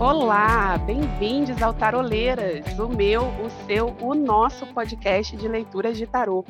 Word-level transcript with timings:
Olá, 0.00 0.78
bem-vindos 0.78 1.60
ao 1.60 1.74
Taroleiras, 1.74 2.78
o 2.78 2.88
meu, 2.88 3.22
o 3.22 3.50
seu, 3.66 3.88
o 4.00 4.14
nosso 4.14 4.64
podcast 4.72 5.36
de 5.36 5.48
leituras 5.48 5.98
de 5.98 6.06
tarô. 6.06 6.44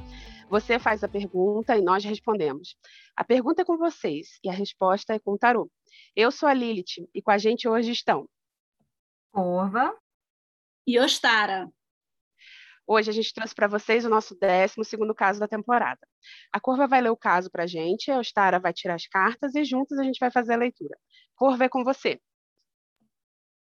Você 0.51 0.79
faz 0.79 1.03
a 1.03 1.09
pergunta 1.09 1.75
e 1.75 1.81
nós 1.81 2.05
respondemos. 2.05 2.77
A 3.17 3.25
pergunta 3.25 3.63
é 3.63 3.64
com 3.64 3.79
vocês 3.79 4.39
e 4.45 4.50
a 4.50 4.53
resposta 4.53 5.14
é 5.14 5.19
com 5.19 5.32
o 5.32 5.39
tarô. 5.39 5.71
Eu 6.14 6.31
sou 6.31 6.46
a 6.46 6.53
Lilith 6.53 7.08
e 7.14 7.22
com 7.22 7.31
a 7.31 7.39
gente 7.39 7.67
hoje 7.67 7.91
estão 7.91 8.29
Corva 9.32 9.96
e 10.86 11.00
Ostara. 11.00 11.71
Hoje 12.86 13.08
a 13.08 13.14
gente 13.14 13.33
trouxe 13.33 13.55
para 13.55 13.67
vocês 13.67 14.05
o 14.05 14.11
nosso 14.11 14.36
12 14.39 14.85
segundo 14.85 15.14
caso 15.14 15.41
da 15.41 15.49
temporada. 15.49 16.07
A 16.53 16.61
Corva 16.61 16.86
vai 16.86 17.00
ler 17.00 17.11
o 17.11 17.17
caso 17.17 17.50
para 17.50 17.64
a 17.64 17.67
gente, 17.67 18.11
a 18.11 18.19
Ostara 18.19 18.61
vai 18.61 18.75
tirar 18.75 18.96
as 18.96 19.07
cartas 19.07 19.55
e 19.55 19.64
juntos 19.64 19.99
a 19.99 20.05
gente 20.05 20.19
vai 20.21 20.30
fazer 20.30 20.53
a 20.53 20.58
leitura. 20.58 20.99
Corva 21.35 21.64
é 21.64 21.69
com 21.71 21.83
você. 21.83 22.21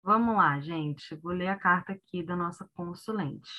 Vamos 0.03 0.35
lá, 0.35 0.59
gente. 0.59 1.15
Vou 1.15 1.33
ler 1.33 1.49
a 1.49 1.55
carta 1.55 1.93
aqui 1.93 2.23
da 2.23 2.35
nossa 2.35 2.69
consulente. 2.73 3.49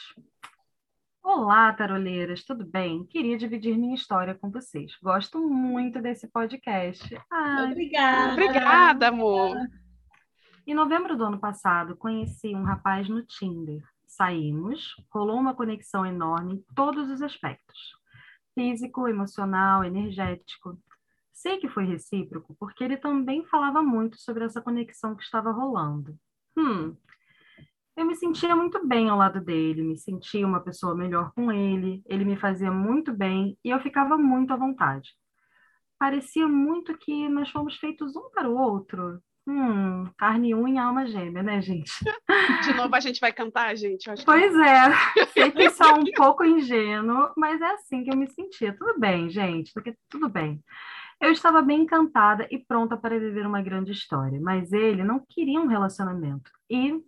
Olá, 1.22 1.72
taroleiras, 1.72 2.44
tudo 2.44 2.64
bem? 2.64 3.04
Queria 3.06 3.36
dividir 3.36 3.76
minha 3.76 3.94
história 3.94 4.34
com 4.34 4.50
vocês. 4.50 4.96
Gosto 5.02 5.38
muito 5.40 6.00
desse 6.00 6.28
podcast. 6.28 7.20
Ai, 7.30 7.70
obrigada. 7.70 8.32
Obrigada, 8.32 9.08
amor. 9.08 9.56
Em 10.66 10.74
novembro 10.74 11.16
do 11.16 11.24
ano 11.24 11.38
passado, 11.38 11.96
conheci 11.96 12.54
um 12.54 12.62
rapaz 12.62 13.08
no 13.08 13.22
Tinder 13.24 13.82
saímos, 14.08 14.94
rolou 15.12 15.38
uma 15.38 15.54
conexão 15.54 16.04
enorme 16.04 16.54
em 16.54 16.74
todos 16.74 17.08
os 17.10 17.22
aspectos: 17.22 17.78
físico, 18.54 19.06
emocional, 19.06 19.84
energético. 19.84 20.76
Sei 21.32 21.58
que 21.58 21.68
foi 21.68 21.84
recíproco 21.84 22.56
porque 22.58 22.82
ele 22.82 22.96
também 22.96 23.44
falava 23.46 23.80
muito 23.80 24.18
sobre 24.18 24.44
essa 24.44 24.60
conexão 24.60 25.14
que 25.14 25.22
estava 25.22 25.52
rolando. 25.52 26.18
Hum, 26.58 26.96
eu 27.96 28.04
me 28.04 28.16
sentia 28.16 28.56
muito 28.56 28.84
bem 28.86 29.08
ao 29.08 29.16
lado 29.16 29.40
dele, 29.40 29.82
me 29.82 29.96
sentia 29.96 30.46
uma 30.46 30.60
pessoa 30.60 30.94
melhor 30.94 31.32
com 31.32 31.52
ele, 31.52 32.02
ele 32.06 32.24
me 32.24 32.36
fazia 32.36 32.70
muito 32.70 33.12
bem 33.12 33.56
e 33.64 33.70
eu 33.70 33.80
ficava 33.80 34.18
muito 34.18 34.52
à 34.52 34.56
vontade. 34.56 35.10
Parecia 35.98 36.48
muito 36.48 36.96
que 36.98 37.28
nós 37.28 37.50
fomos 37.50 37.76
feitos 37.76 38.16
um 38.16 38.30
para 38.30 38.48
o 38.48 38.56
outro, 38.56 39.20
Hum, 39.48 40.04
carne, 40.18 40.54
unha, 40.54 40.82
alma 40.82 41.06
gêmea, 41.06 41.42
né, 41.42 41.62
gente? 41.62 41.90
De 42.68 42.74
novo 42.74 42.94
a 42.94 43.00
gente 43.00 43.18
vai 43.18 43.32
cantar, 43.32 43.74
gente? 43.76 44.04
pois 44.22 44.52
que... 44.52 44.60
é, 44.60 45.24
sei 45.32 45.50
que 45.50 45.62
é 45.62 45.92
um 45.94 46.04
pouco 46.14 46.44
ingênuo, 46.44 47.32
mas 47.34 47.58
é 47.58 47.70
assim 47.72 48.04
que 48.04 48.12
eu 48.12 48.16
me 48.16 48.28
sentia. 48.28 48.76
Tudo 48.76 49.00
bem, 49.00 49.30
gente, 49.30 49.72
porque 49.72 49.94
tudo 50.10 50.28
bem. 50.28 50.62
Eu 51.20 51.32
estava 51.32 51.60
bem 51.60 51.82
encantada 51.82 52.46
e 52.48 52.58
pronta 52.58 52.96
para 52.96 53.18
viver 53.18 53.44
uma 53.44 53.60
grande 53.60 53.90
história, 53.90 54.40
mas 54.40 54.72
ele 54.72 55.02
não 55.02 55.18
queria 55.18 55.60
um 55.60 55.66
relacionamento. 55.66 56.50
E, 56.70 57.02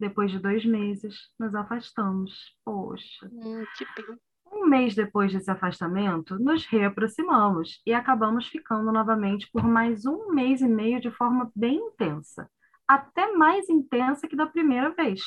depois 0.00 0.30
de 0.30 0.38
dois 0.38 0.64
meses, 0.64 1.30
nos 1.38 1.54
afastamos. 1.54 2.56
Poxa. 2.64 3.28
Hum, 3.30 3.64
que 3.76 3.84
pena. 3.94 4.18
Um 4.50 4.66
mês 4.66 4.94
depois 4.94 5.32
desse 5.32 5.50
afastamento, 5.50 6.38
nos 6.38 6.66
reaproximamos 6.66 7.80
e 7.86 7.92
acabamos 7.92 8.46
ficando 8.48 8.90
novamente 8.92 9.48
por 9.50 9.64
mais 9.64 10.04
um 10.04 10.30
mês 10.32 10.60
e 10.60 10.68
meio 10.68 11.00
de 11.00 11.10
forma 11.10 11.50
bem 11.56 11.76
intensa, 11.76 12.50
até 12.86 13.32
mais 13.32 13.68
intensa 13.70 14.28
que 14.28 14.36
da 14.36 14.46
primeira 14.46 14.90
vez. 14.90 15.20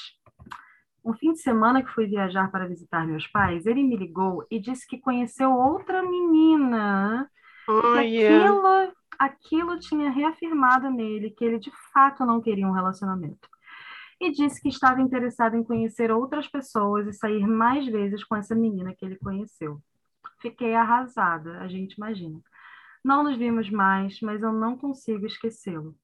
Um 1.03 1.13
fim 1.13 1.33
de 1.33 1.39
semana 1.39 1.83
que 1.83 1.91
fui 1.91 2.05
viajar 2.05 2.51
para 2.51 2.67
visitar 2.67 3.05
meus 3.05 3.27
pais, 3.27 3.65
ele 3.65 3.83
me 3.83 3.95
ligou 3.95 4.45
e 4.49 4.59
disse 4.59 4.87
que 4.87 4.99
conheceu 4.99 5.51
outra 5.51 6.03
menina. 6.03 7.29
Oh, 7.67 7.97
aquilo, 7.97 8.93
aquilo 9.17 9.79
tinha 9.79 10.09
reafirmado 10.09 10.89
nele 10.89 11.31
que 11.31 11.43
ele 11.43 11.59
de 11.59 11.71
fato 11.91 12.25
não 12.25 12.41
queria 12.41 12.67
um 12.67 12.71
relacionamento 12.71 13.47
e 14.19 14.31
disse 14.31 14.61
que 14.61 14.69
estava 14.69 15.01
interessado 15.01 15.55
em 15.55 15.63
conhecer 15.63 16.11
outras 16.11 16.47
pessoas 16.47 17.07
e 17.07 17.13
sair 17.13 17.45
mais 17.45 17.85
vezes 17.85 18.23
com 18.23 18.35
essa 18.35 18.55
menina 18.55 18.95
que 18.95 19.05
ele 19.05 19.17
conheceu. 19.17 19.81
Fiquei 20.41 20.73
arrasada, 20.73 21.59
a 21.59 21.67
gente 21.67 21.93
imagina. 21.93 22.41
Não 23.03 23.23
nos 23.23 23.37
vimos 23.37 23.69
mais, 23.69 24.19
mas 24.21 24.41
eu 24.41 24.51
não 24.51 24.77
consigo 24.77 25.25
esquecê-lo. 25.25 25.95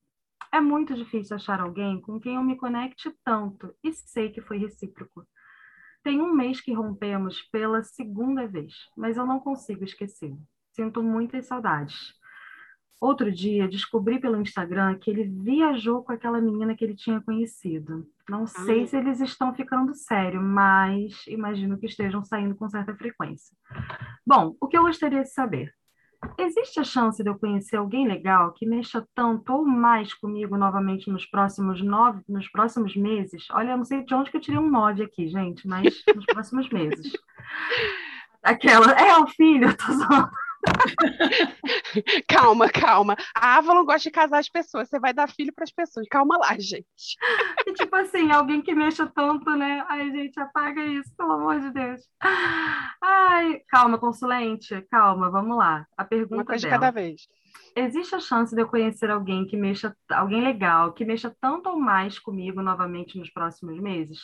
É 0.52 0.60
muito 0.60 0.94
difícil 0.94 1.36
achar 1.36 1.62
alguém 1.62 2.02
com 2.02 2.20
quem 2.20 2.36
eu 2.36 2.44
me 2.44 2.58
conecte 2.58 3.10
tanto 3.24 3.74
e 3.84 3.94
sei 3.94 4.30
que 4.30 4.42
foi 4.42 4.58
recíproco. 4.58 5.26
Tem 6.04 6.20
um 6.20 6.34
mês 6.34 6.60
que 6.60 6.74
rompemos 6.74 7.42
pela 7.44 7.84
segunda 7.84 8.48
vez, 8.48 8.74
mas 8.98 9.18
eu 9.18 9.26
não 9.26 9.40
consigo 9.40 9.84
esquecê-lo. 9.84 10.42
Sinto 10.72 11.04
muitas 11.04 11.46
saudades. 11.46 12.14
Outro 13.02 13.32
dia, 13.32 13.68
descobri 13.68 14.20
pelo 14.20 14.40
Instagram 14.40 14.96
que 15.00 15.10
ele 15.10 15.24
viajou 15.24 16.04
com 16.04 16.12
aquela 16.12 16.40
menina 16.40 16.76
que 16.76 16.86
ele 16.86 16.96
tinha 16.96 17.20
conhecido. 17.20 18.08
Não 18.30 18.46
sei 18.46 18.86
se 18.86 18.96
eles 18.96 19.20
estão 19.20 19.56
ficando 19.56 19.96
sério, 19.96 20.40
mas 20.40 21.26
imagino 21.28 21.80
que 21.80 21.88
estejam 21.88 22.24
saindo 22.24 22.54
com 22.54 22.70
certa 22.70 22.96
frequência. 22.96 23.58
Bom, 24.26 24.56
o 24.62 24.68
que 24.68 24.78
eu 24.78 24.84
gostaria 24.84 25.24
de 25.24 25.30
saber? 25.30 25.74
Existe 26.38 26.80
a 26.80 26.84
chance 26.84 27.24
de 27.24 27.28
eu 27.28 27.40
conhecer 27.40 27.78
alguém 27.78 28.08
legal 28.08 28.52
que 28.54 28.68
mexa 28.68 29.04
tanto 29.16 29.52
ou 29.52 29.66
mais 29.66 30.14
comigo 30.14 30.56
novamente 30.56 31.10
nos 31.10 31.26
próximos 31.26 31.82
nove, 31.82 32.22
nos 32.30 32.48
próximos 32.52 32.96
meses? 32.96 33.48
Olha, 33.50 33.72
eu 33.72 33.78
não 33.78 33.84
sei 33.84 34.06
de 34.06 34.14
onde 34.14 34.30
que 34.30 34.38
eu 34.38 34.42
tirei 34.42 34.60
um 34.60 34.70
nove 34.70 35.02
aqui, 35.02 35.28
gente, 35.28 35.68
mas 35.68 36.04
nos 36.16 36.26
próximos 36.28 36.70
meses. 36.70 37.12
Aquela, 38.44 38.92
é 38.92 39.18
o 39.18 39.28
filho, 39.28 39.70
eu 39.70 39.78
tô 39.78 39.92
zoando. 39.92 40.32
calma, 42.28 42.70
calma. 42.70 43.16
A 43.36 43.58
Avalon 43.58 43.86
gosta 43.86 44.10
de 44.10 44.12
casar 44.12 44.40
as 44.40 44.50
pessoas. 44.50 44.90
Você 44.90 45.00
vai 45.00 45.14
dar 45.14 45.30
filho 45.30 45.54
para 45.54 45.64
as 45.64 45.72
pessoas. 45.72 46.08
Calma 46.10 46.38
lá, 46.38 46.58
gente. 46.60 47.18
E, 47.68 47.74
tipo 47.74 47.96
assim, 47.96 48.32
alguém 48.32 48.62
que 48.62 48.74
mexa 48.74 49.06
tanto, 49.06 49.52
né? 49.52 49.86
Ai, 49.88 50.10
gente, 50.12 50.40
apaga 50.40 50.84
isso, 50.84 51.16
pelo 51.16 51.34
amor 51.34 51.60
de 51.60 51.70
Deus. 51.72 52.02
Ai, 53.02 53.62
calma, 53.70 54.00
consulente. 54.00 54.82
Calma, 54.90 55.30
vamos 55.30 55.56
lá. 55.56 55.86
A 55.96 56.04
pergunta 56.04 56.36
Uma 56.38 56.46
coisa 56.46 56.68
dela. 56.68 56.78
de 56.78 56.82
cada 56.82 56.92
vez. 56.92 57.28
Existe 57.76 58.16
a 58.16 58.20
chance 58.20 58.56
de 58.56 58.62
eu 58.62 58.68
conhecer 58.68 59.12
alguém 59.12 59.46
que 59.46 59.56
mexa, 59.56 59.96
alguém 60.10 60.42
legal, 60.42 60.92
que 60.94 61.06
mexa 61.06 61.36
tanto 61.40 61.70
ou 61.70 61.80
mais 61.80 62.18
comigo 62.18 62.62
novamente 62.62 63.18
nos 63.18 63.30
próximos 63.30 63.80
meses? 63.80 64.20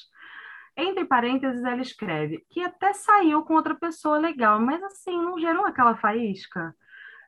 Entre 0.78 1.06
parênteses, 1.06 1.64
ela 1.64 1.82
escreve 1.82 2.46
que 2.52 2.62
até 2.62 2.94
saiu 2.94 3.42
com 3.44 3.56
outra 3.56 3.74
pessoa 3.74 4.20
legal, 4.20 4.60
mas 4.60 4.82
assim, 4.84 5.18
não 5.18 5.40
gerou 5.40 5.66
aquela 5.66 5.98
faísca? 5.98 6.76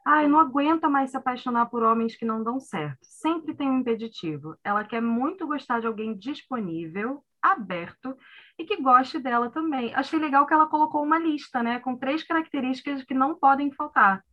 Ai, 0.05 0.27
não 0.27 0.39
aguenta 0.39 0.87
mais 0.87 1.11
se 1.11 1.17
apaixonar 1.17 1.65
por 1.65 1.81
homens 1.81 2.15
que 2.15 2.25
não 2.25 2.43
dão 2.43 2.59
certo. 2.59 2.99
Sempre 3.01 3.55
tem 3.55 3.69
um 3.69 3.79
impeditivo. 3.79 4.55
Ela 4.63 4.83
quer 4.83 5.01
muito 5.01 5.47
gostar 5.47 5.79
de 5.79 5.87
alguém 5.87 6.15
disponível, 6.15 7.23
aberto 7.41 8.15
e 8.57 8.65
que 8.65 8.81
goste 8.81 9.19
dela 9.19 9.49
também. 9.49 9.93
Achei 9.95 10.19
legal 10.19 10.45
que 10.45 10.53
ela 10.53 10.67
colocou 10.67 11.03
uma 11.03 11.17
lista, 11.17 11.63
né, 11.63 11.79
com 11.79 11.97
três 11.97 12.23
características 12.23 13.03
que 13.03 13.13
não 13.13 13.35
podem 13.35 13.71
faltar. 13.71 14.23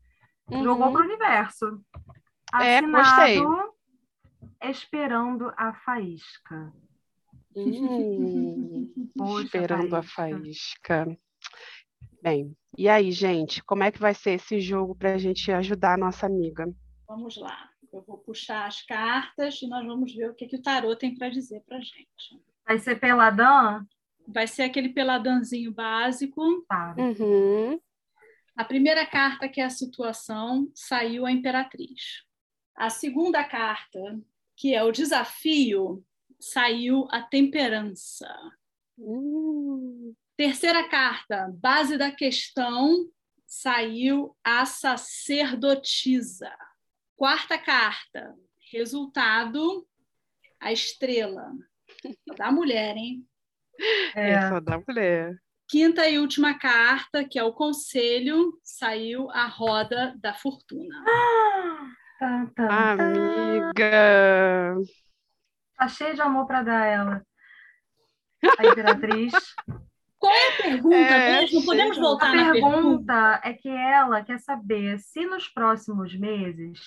Uhum. 0.50 0.62
Jogou 0.62 0.92
para 0.92 1.00
o 1.00 1.04
universo. 1.04 1.80
Assinado, 2.52 2.96
é, 2.96 3.36
gostei. 3.38 3.42
Esperando 4.62 5.52
a 5.56 5.72
faísca. 5.72 6.72
Hum, 7.56 8.92
esperando 9.42 9.96
a 9.96 10.02
faísca. 10.02 11.06
Bem, 12.22 12.56
e 12.76 12.88
aí, 12.88 13.10
gente, 13.10 13.62
como 13.64 13.82
é 13.82 13.90
que 13.90 13.98
vai 13.98 14.12
ser 14.12 14.32
esse 14.32 14.60
jogo 14.60 14.94
para 14.94 15.14
a 15.14 15.18
gente 15.18 15.50
ajudar 15.50 15.94
a 15.94 15.98
nossa 15.98 16.26
amiga? 16.26 16.66
Vamos 17.08 17.36
lá. 17.36 17.70
Eu 17.92 18.02
vou 18.02 18.18
puxar 18.18 18.66
as 18.66 18.82
cartas 18.82 19.62
e 19.62 19.68
nós 19.68 19.86
vamos 19.86 20.14
ver 20.14 20.30
o 20.30 20.34
que, 20.34 20.46
que 20.46 20.56
o 20.56 20.62
tarô 20.62 20.94
tem 20.94 21.16
para 21.16 21.30
dizer 21.30 21.62
para 21.66 21.80
gente. 21.80 22.42
Vai 22.66 22.78
ser 22.78 23.00
peladão? 23.00 23.86
Vai 24.28 24.46
ser 24.46 24.64
aquele 24.64 24.90
peladãozinho 24.90 25.72
básico. 25.72 26.62
Tá. 26.68 26.94
Uhum. 26.98 27.80
A 28.56 28.64
primeira 28.64 29.06
carta, 29.06 29.48
que 29.48 29.60
é 29.60 29.64
a 29.64 29.70
situação, 29.70 30.70
saiu 30.74 31.24
a 31.24 31.32
Imperatriz. 31.32 32.24
A 32.74 32.90
segunda 32.90 33.44
carta, 33.44 34.20
que 34.56 34.74
é 34.74 34.82
o 34.82 34.90
desafio, 34.90 36.04
saiu 36.40 37.06
a 37.10 37.22
temperança. 37.22 38.28
Uh. 38.98 40.14
Terceira 40.36 40.86
carta, 40.86 41.50
base 41.54 41.96
da 41.96 42.10
questão, 42.10 43.08
saiu 43.46 44.36
a 44.44 44.66
sacerdotisa. 44.66 46.52
Quarta 47.16 47.56
carta, 47.56 48.34
resultado, 48.70 49.86
a 50.60 50.72
estrela. 50.72 51.50
Da 52.36 52.52
mulher, 52.52 52.96
hein? 52.98 53.26
É, 54.14 54.32
é 54.32 54.48
só 54.50 54.60
da 54.60 54.78
mulher. 54.86 55.40
Quinta 55.68 56.06
e 56.06 56.18
última 56.18 56.58
carta, 56.58 57.24
que 57.24 57.38
é 57.38 57.42
o 57.42 57.54
conselho, 57.54 58.60
saiu 58.62 59.30
a 59.30 59.46
roda 59.46 60.14
da 60.18 60.34
fortuna. 60.34 61.02
Ah, 61.08 61.90
tá, 62.18 62.46
tá, 62.54 62.96
tá. 62.96 63.04
Amiga! 63.04 64.76
Tá 65.76 65.88
cheio 65.88 66.14
de 66.14 66.20
amor 66.20 66.46
para 66.46 66.62
dar 66.62 66.86
ela. 66.86 67.22
A 68.58 68.66
Imperatriz. 68.66 69.32
Qual 70.18 70.32
é 70.32 70.48
a 70.48 70.62
pergunta 70.62 70.96
é, 70.96 71.40
mesmo? 71.40 71.64
Podemos 71.64 71.98
voltar 71.98 72.30
a 72.30 72.34
na 72.34 72.52
pergunta? 72.52 72.68
A 72.68 72.72
pergunta 72.72 73.40
é 73.44 73.52
que 73.52 73.68
ela 73.68 74.24
quer 74.24 74.38
saber 74.38 74.98
se 74.98 75.26
nos 75.26 75.46
próximos 75.46 76.18
meses 76.18 76.80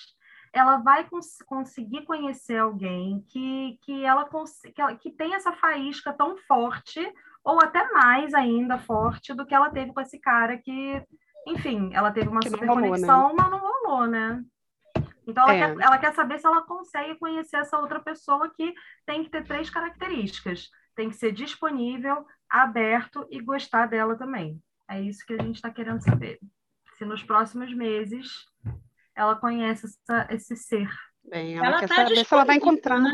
ela 0.52 0.78
vai 0.78 1.08
cons 1.08 1.38
conseguir 1.46 2.04
conhecer 2.04 2.58
alguém 2.58 3.24
que, 3.28 3.78
que 3.82 4.04
ela 4.04 4.28
que, 4.74 4.80
ela, 4.80 4.96
que 4.96 5.10
tem 5.10 5.34
essa 5.34 5.52
faísca 5.52 6.12
tão 6.12 6.36
forte, 6.38 7.00
ou 7.44 7.60
até 7.60 7.88
mais 7.92 8.34
ainda 8.34 8.78
forte, 8.78 9.32
do 9.32 9.46
que 9.46 9.54
ela 9.54 9.70
teve 9.70 9.92
com 9.92 10.00
esse 10.00 10.18
cara 10.18 10.58
que, 10.58 11.02
enfim, 11.46 11.90
ela 11.92 12.10
teve 12.10 12.28
uma 12.28 12.42
super 12.42 12.66
conexão, 12.66 13.28
né? 13.28 13.34
mas 13.38 13.50
não 13.50 13.58
rolou, 13.58 14.06
né? 14.06 14.42
Então, 15.30 15.48
ela, 15.48 15.54
é. 15.54 15.58
quer, 15.58 15.84
ela 15.84 15.98
quer 15.98 16.14
saber 16.14 16.38
se 16.38 16.46
ela 16.46 16.62
consegue 16.62 17.18
conhecer 17.18 17.56
essa 17.56 17.78
outra 17.78 18.00
pessoa 18.00 18.50
que 18.54 18.74
tem 19.06 19.24
que 19.24 19.30
ter 19.30 19.44
três 19.44 19.70
características. 19.70 20.68
Tem 20.94 21.08
que 21.08 21.16
ser 21.16 21.32
disponível, 21.32 22.26
aberto 22.48 23.26
e 23.30 23.40
gostar 23.40 23.86
dela 23.86 24.16
também. 24.16 24.60
É 24.88 25.00
isso 25.00 25.24
que 25.24 25.34
a 25.34 25.42
gente 25.42 25.56
está 25.56 25.70
querendo 25.70 26.02
saber. 26.02 26.38
Se 26.98 27.04
nos 27.04 27.22
próximos 27.22 27.72
meses 27.72 28.28
ela 29.14 29.36
conhece 29.36 29.86
essa, 29.86 30.26
esse 30.30 30.56
ser. 30.56 30.88
Bem, 31.22 31.56
ela, 31.56 31.66
ela 31.66 31.80
quer 31.80 31.88
tá 31.88 31.94
saber 31.96 32.24
se 32.24 32.34
ela 32.34 32.44
vai 32.44 32.56
encontrar. 32.56 33.00
Né? 33.00 33.10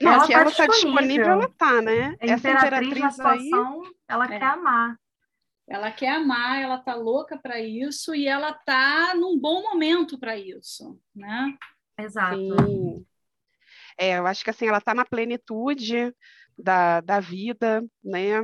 Não, 0.00 0.12
ela 0.12 0.26
que 0.26 0.32
tá 0.32 0.40
ela 0.40 0.50
está 0.50 0.66
disponível, 0.66 1.26
ela 1.26 1.44
está, 1.44 1.82
né? 1.82 2.16
A 2.20 2.26
essa 2.26 2.50
imperatriz, 2.50 2.62
imperatriz 2.62 3.00
na 3.00 3.10
situação, 3.10 3.82
aí... 3.82 3.90
ela 4.08 4.24
é. 4.24 4.38
quer 4.38 4.44
amar. 4.44 4.96
Ela 5.68 5.90
quer 5.90 6.16
amar, 6.16 6.60
ela 6.60 6.78
tá 6.78 6.94
louca 6.94 7.38
para 7.38 7.60
isso 7.60 8.14
e 8.14 8.26
ela 8.26 8.52
tá 8.52 9.14
num 9.14 9.38
bom 9.38 9.62
momento 9.62 10.18
para 10.18 10.36
isso, 10.36 11.00
né? 11.14 11.56
Exato. 11.98 12.36
Sim. 12.36 13.06
É, 13.98 14.18
eu 14.18 14.26
acho 14.26 14.42
que 14.42 14.50
assim 14.50 14.66
ela 14.66 14.78
está 14.78 14.94
na 14.94 15.04
plenitude 15.04 16.14
da, 16.58 17.00
da 17.00 17.20
vida, 17.20 17.84
né? 18.02 18.42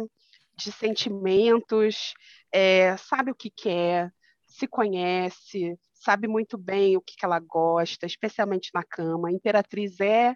De 0.56 0.72
sentimentos, 0.72 2.14
é, 2.52 2.96
sabe 2.96 3.30
o 3.30 3.34
que 3.34 3.50
quer, 3.50 4.12
se 4.46 4.66
conhece, 4.66 5.78
sabe 5.94 6.26
muito 6.26 6.56
bem 6.56 6.96
o 6.96 7.00
que, 7.00 7.14
que 7.16 7.24
ela 7.24 7.38
gosta, 7.38 8.06
especialmente 8.06 8.70
na 8.74 8.82
cama. 8.82 9.28
A 9.28 9.32
Imperatriz 9.32 10.00
é 10.00 10.34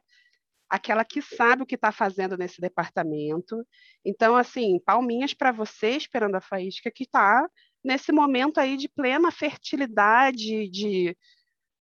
aquela 0.73 1.05
que 1.05 1.21
sabe 1.21 1.63
o 1.63 1.67
que 1.67 1.75
está 1.75 1.93
fazendo 1.93 2.35
nesse 2.35 2.59
departamento. 2.59 3.63
Então, 4.03 4.35
assim, 4.35 4.81
palminhas 4.81 5.35
para 5.35 5.53
você, 5.53 5.91
esperando 5.91 6.37
a 6.37 6.41
faísca, 6.41 6.91
que 6.91 7.05
está 7.05 7.47
nesse 7.85 8.11
momento 8.11 8.59
aí 8.59 8.79
de 8.79 8.89
plena 8.89 9.31
fertilidade, 9.31 10.71
de 10.71 11.15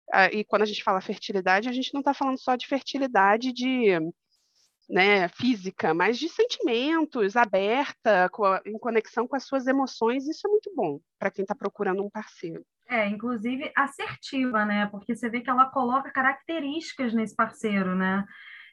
uh, 0.08 0.32
e 0.34 0.42
quando 0.42 0.62
a 0.62 0.64
gente 0.64 0.82
fala 0.82 1.02
fertilidade, 1.02 1.68
a 1.68 1.72
gente 1.72 1.92
não 1.92 2.00
está 2.00 2.14
falando 2.14 2.40
só 2.40 2.56
de 2.56 2.66
fertilidade 2.66 3.52
de 3.52 3.98
né, 4.88 5.28
física, 5.28 5.92
mas 5.92 6.18
de 6.18 6.30
sentimentos, 6.30 7.36
aberta, 7.36 8.24
a, 8.24 8.62
em 8.64 8.78
conexão 8.78 9.28
com 9.28 9.36
as 9.36 9.44
suas 9.44 9.66
emoções, 9.66 10.26
isso 10.26 10.46
é 10.46 10.50
muito 10.50 10.72
bom 10.74 10.98
para 11.18 11.30
quem 11.30 11.42
está 11.42 11.54
procurando 11.54 12.02
um 12.02 12.08
parceiro. 12.08 12.64
É, 12.88 13.06
inclusive 13.06 13.70
assertiva, 13.76 14.64
né? 14.64 14.86
Porque 14.86 15.14
você 15.14 15.28
vê 15.28 15.42
que 15.42 15.50
ela 15.50 15.66
coloca 15.66 16.10
características 16.10 17.12
nesse 17.12 17.36
parceiro, 17.36 17.94
né? 17.94 18.24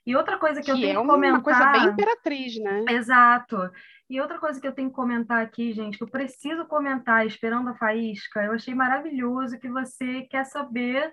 E 0.06 0.16
outra 0.16 0.38
coisa 0.38 0.60
que, 0.60 0.66
que 0.66 0.72
eu 0.72 0.76
tenho 0.76 1.00
é 1.00 1.02
que 1.02 1.08
comentar. 1.08 1.30
É 1.30 1.34
uma 1.34 1.42
coisa 1.42 1.66
bem 1.72 1.86
imperatriz, 1.88 2.60
né? 2.60 2.86
Exato. 2.90 3.72
E 4.10 4.22
outra 4.22 4.38
coisa 4.38 4.62
que 4.62 4.68
eu 4.68 4.72
tenho 4.72 4.90
que 4.90 4.96
comentar 4.96 5.42
aqui, 5.42 5.74
gente, 5.74 5.98
que 5.98 6.04
eu 6.04 6.08
preciso 6.08 6.66
comentar, 6.66 7.26
esperando 7.26 7.70
a 7.70 7.76
faísca, 7.76 8.44
eu 8.44 8.54
achei 8.54 8.76
maravilhoso 8.76 9.58
que 9.58 9.68
você 9.68 10.22
quer 10.24 10.46
saber 10.46 11.12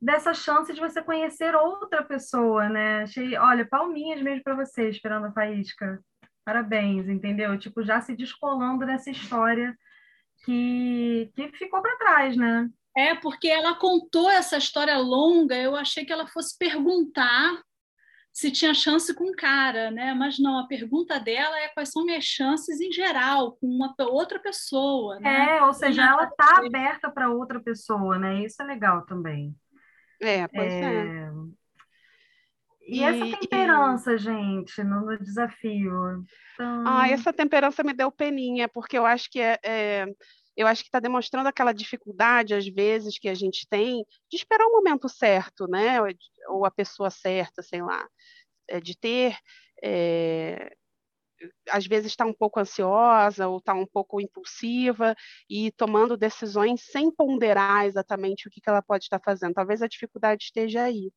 dessa 0.00 0.32
chance 0.32 0.72
de 0.72 0.80
você 0.80 1.02
conhecer 1.02 1.54
outra 1.54 2.04
pessoa, 2.04 2.68
né? 2.68 3.02
Achei, 3.02 3.36
olha, 3.36 3.66
palminhas 3.68 4.22
mesmo 4.22 4.44
para 4.44 4.54
você, 4.54 4.88
esperando 4.88 5.26
a 5.26 5.32
faísca. 5.32 6.00
Parabéns, 6.44 7.08
entendeu? 7.08 7.58
Tipo, 7.58 7.82
já 7.82 8.00
se 8.00 8.14
descolando 8.16 8.86
dessa 8.86 9.10
história 9.10 9.76
que, 10.44 11.30
que 11.34 11.52
ficou 11.52 11.82
para 11.82 11.98
trás, 11.98 12.36
né? 12.36 12.68
É, 12.96 13.14
porque 13.16 13.48
ela 13.48 13.74
contou 13.74 14.30
essa 14.30 14.56
história 14.56 14.96
longa, 14.98 15.56
eu 15.56 15.76
achei 15.76 16.04
que 16.04 16.12
ela 16.12 16.26
fosse 16.26 16.56
perguntar 16.58 17.60
se 18.32 18.50
tinha 18.50 18.72
chance 18.72 19.12
com 19.14 19.24
o 19.24 19.36
cara, 19.36 19.90
né? 19.90 20.14
Mas 20.14 20.38
não, 20.38 20.58
a 20.58 20.66
pergunta 20.66 21.18
dela 21.18 21.58
é 21.60 21.68
quais 21.68 21.90
são 21.90 22.04
minhas 22.04 22.24
chances 22.24 22.80
em 22.80 22.92
geral 22.92 23.52
com 23.52 23.66
uma 23.66 23.94
outra 23.98 24.38
pessoa, 24.38 25.18
né? 25.18 25.56
É, 25.56 25.62
ou 25.62 25.72
seja, 25.72 26.02
ela 26.02 26.24
está 26.24 26.58
aberta 26.58 27.10
para 27.10 27.30
outra 27.30 27.60
pessoa, 27.60 28.18
né? 28.18 28.44
Isso 28.44 28.62
é 28.62 28.64
legal 28.64 29.04
também. 29.04 29.54
É, 30.20 30.46
pois 30.48 30.72
é. 30.72 30.84
é. 30.84 31.30
E, 32.82 32.98
e, 32.98 33.02
essa 33.02 33.38
temperança, 33.38 34.14
e... 34.14 34.18
gente, 34.18 34.82
no, 34.82 35.06
no 35.06 35.18
desafio? 35.18 36.24
Então... 36.54 36.84
Ah, 36.86 37.08
essa 37.08 37.32
temperança 37.32 37.82
me 37.82 37.92
deu 37.92 38.10
peninha, 38.10 38.68
porque 38.68 38.96
eu 38.96 39.06
acho 39.06 39.30
que 39.30 39.40
é, 39.40 39.58
é 39.62 40.06
eu 40.60 40.66
acho 40.66 40.82
que 40.82 40.88
está 40.88 41.00
demonstrando 41.00 41.48
aquela 41.48 41.72
dificuldade, 41.72 42.54
às 42.54 42.66
vezes, 42.66 43.18
que 43.18 43.30
a 43.30 43.34
gente 43.34 43.66
tem 43.66 44.04
de 44.30 44.36
esperar 44.36 44.66
o 44.66 44.72
momento 44.72 45.08
certo, 45.08 45.66
né? 45.66 45.96
Ou 46.48 46.66
a 46.66 46.70
pessoa 46.70 47.08
certa, 47.08 47.62
sei 47.62 47.80
lá, 47.80 48.06
é, 48.68 48.78
de 48.78 48.94
ter. 48.94 49.38
É, 49.82 50.76
às 51.70 51.86
vezes 51.86 52.12
está 52.12 52.26
um 52.26 52.34
pouco 52.34 52.60
ansiosa 52.60 53.48
ou 53.48 53.56
está 53.56 53.72
um 53.72 53.86
pouco 53.86 54.20
impulsiva 54.20 55.16
e 55.48 55.72
tomando 55.72 56.14
decisões 56.14 56.82
sem 56.82 57.10
ponderar 57.10 57.86
exatamente 57.86 58.46
o 58.46 58.50
que, 58.50 58.60
que 58.60 58.68
ela 58.68 58.82
pode 58.82 59.04
estar 59.04 59.18
fazendo. 59.24 59.54
Talvez 59.54 59.80
a 59.80 59.88
dificuldade 59.88 60.44
esteja 60.44 60.82
aí. 60.82 61.10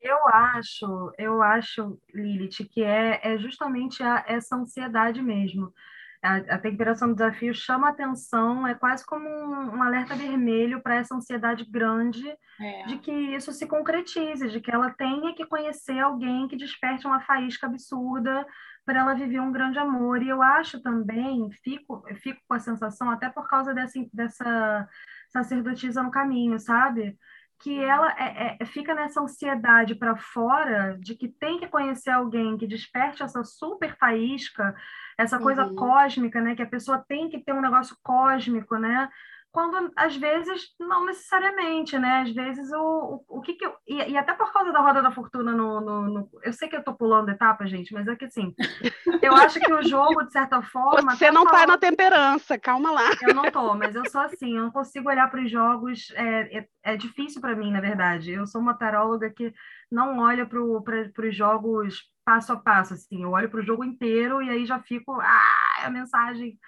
Eu 0.00 0.16
acho, 0.28 1.12
eu 1.18 1.42
acho, 1.42 2.00
Lilith, 2.14 2.68
que 2.70 2.84
é, 2.84 3.20
é 3.24 3.38
justamente 3.38 4.00
a, 4.04 4.24
essa 4.28 4.54
ansiedade 4.54 5.20
mesmo 5.20 5.74
a, 6.22 6.36
a 6.36 6.58
temperação 6.58 7.08
do 7.08 7.14
desafio 7.14 7.54
chama 7.54 7.88
atenção, 7.88 8.66
é 8.66 8.74
quase 8.74 9.06
como 9.06 9.28
um, 9.28 9.76
um 9.76 9.82
alerta 9.82 10.14
vermelho 10.16 10.82
para 10.82 10.96
essa 10.96 11.14
ansiedade 11.14 11.64
grande 11.64 12.28
é. 12.60 12.86
de 12.86 12.98
que 12.98 13.12
isso 13.12 13.52
se 13.52 13.66
concretize, 13.66 14.48
de 14.48 14.60
que 14.60 14.70
ela 14.70 14.90
tenha 14.90 15.34
que 15.34 15.46
conhecer 15.46 15.98
alguém 15.98 16.48
que 16.48 16.56
desperte 16.56 17.06
uma 17.06 17.20
faísca 17.20 17.66
absurda 17.66 18.44
para 18.84 19.00
ela 19.00 19.14
viver 19.14 19.40
um 19.40 19.52
grande 19.52 19.78
amor. 19.78 20.22
E 20.22 20.28
eu 20.28 20.42
acho 20.42 20.82
também, 20.82 21.50
fico, 21.62 22.02
fico 22.16 22.40
com 22.48 22.54
a 22.54 22.58
sensação, 22.58 23.10
até 23.10 23.28
por 23.28 23.46
causa 23.48 23.72
dessa, 23.72 24.00
dessa 24.12 24.88
sacerdotisa 25.28 26.02
no 26.02 26.10
caminho, 26.10 26.58
sabe? 26.58 27.16
Que 27.60 27.82
ela 27.82 28.12
é, 28.18 28.56
é, 28.60 28.64
fica 28.64 28.94
nessa 28.94 29.20
ansiedade 29.20 29.94
para 29.94 30.16
fora 30.16 30.96
de 31.00 31.14
que 31.16 31.28
tem 31.28 31.58
que 31.58 31.66
conhecer 31.66 32.10
alguém 32.10 32.56
que 32.56 32.66
desperte 32.66 33.22
essa 33.22 33.42
super 33.42 33.96
faísca, 33.96 34.74
essa 35.18 35.38
coisa 35.38 35.66
uhum. 35.66 35.74
cósmica, 35.74 36.40
né? 36.40 36.54
Que 36.54 36.62
a 36.62 36.68
pessoa 36.68 37.04
tem 37.08 37.28
que 37.28 37.40
ter 37.40 37.52
um 37.52 37.60
negócio 37.60 37.96
cósmico, 38.02 38.76
né? 38.76 39.08
Quando 39.50 39.90
às 39.96 40.16
vezes 40.16 40.74
não 40.78 41.06
necessariamente, 41.06 41.98
né? 41.98 42.22
Às 42.22 42.30
vezes 42.32 42.70
o, 42.72 43.24
o, 43.28 43.38
o 43.38 43.40
que, 43.40 43.54
que 43.54 43.64
eu. 43.64 43.74
E, 43.86 43.96
e, 44.10 44.16
até 44.16 44.34
por 44.34 44.52
causa 44.52 44.72
da 44.72 44.80
roda 44.80 45.02
da 45.02 45.10
fortuna 45.10 45.52
no, 45.52 45.80
no, 45.80 46.02
no, 46.02 46.30
Eu 46.42 46.52
sei 46.52 46.68
que 46.68 46.76
eu 46.76 46.84
tô 46.84 46.94
pulando 46.94 47.30
etapa, 47.30 47.66
gente, 47.66 47.92
mas 47.92 48.06
é 48.06 48.14
que 48.14 48.26
assim, 48.26 48.54
eu 49.22 49.34
acho 49.34 49.58
que 49.58 49.72
o 49.72 49.82
jogo, 49.82 50.22
de 50.24 50.32
certa 50.32 50.60
forma. 50.62 51.16
Você 51.16 51.30
não 51.30 51.44
fala... 51.44 51.58
tá 51.58 51.66
na 51.66 51.78
temperança, 51.78 52.58
calma 52.58 52.90
lá. 52.90 53.10
Eu 53.22 53.34
não 53.34 53.50
tô, 53.50 53.74
mas 53.74 53.94
eu 53.94 54.08
sou 54.10 54.20
assim, 54.20 54.56
eu 54.56 54.64
não 54.64 54.70
consigo 54.70 55.08
olhar 55.08 55.30
para 55.30 55.42
os 55.42 55.50
jogos. 55.50 56.10
É, 56.14 56.58
é, 56.58 56.68
é 56.82 56.96
difícil 56.96 57.40
para 57.40 57.56
mim, 57.56 57.72
na 57.72 57.80
verdade. 57.80 58.30
Eu 58.30 58.46
sou 58.46 58.60
uma 58.60 58.74
taróloga 58.74 59.30
que 59.30 59.52
não 59.90 60.18
olha 60.18 60.46
para 60.46 60.60
os 61.26 61.34
jogos 61.34 62.04
passo 62.24 62.52
a 62.52 62.56
passo, 62.56 62.92
assim. 62.92 63.22
Eu 63.22 63.30
olho 63.30 63.48
para 63.48 63.60
o 63.60 63.64
jogo 63.64 63.82
inteiro 63.82 64.42
e 64.42 64.50
aí 64.50 64.66
já 64.66 64.78
fico. 64.78 65.18
Ah, 65.20 65.86
a 65.86 65.90
mensagem 65.90 66.58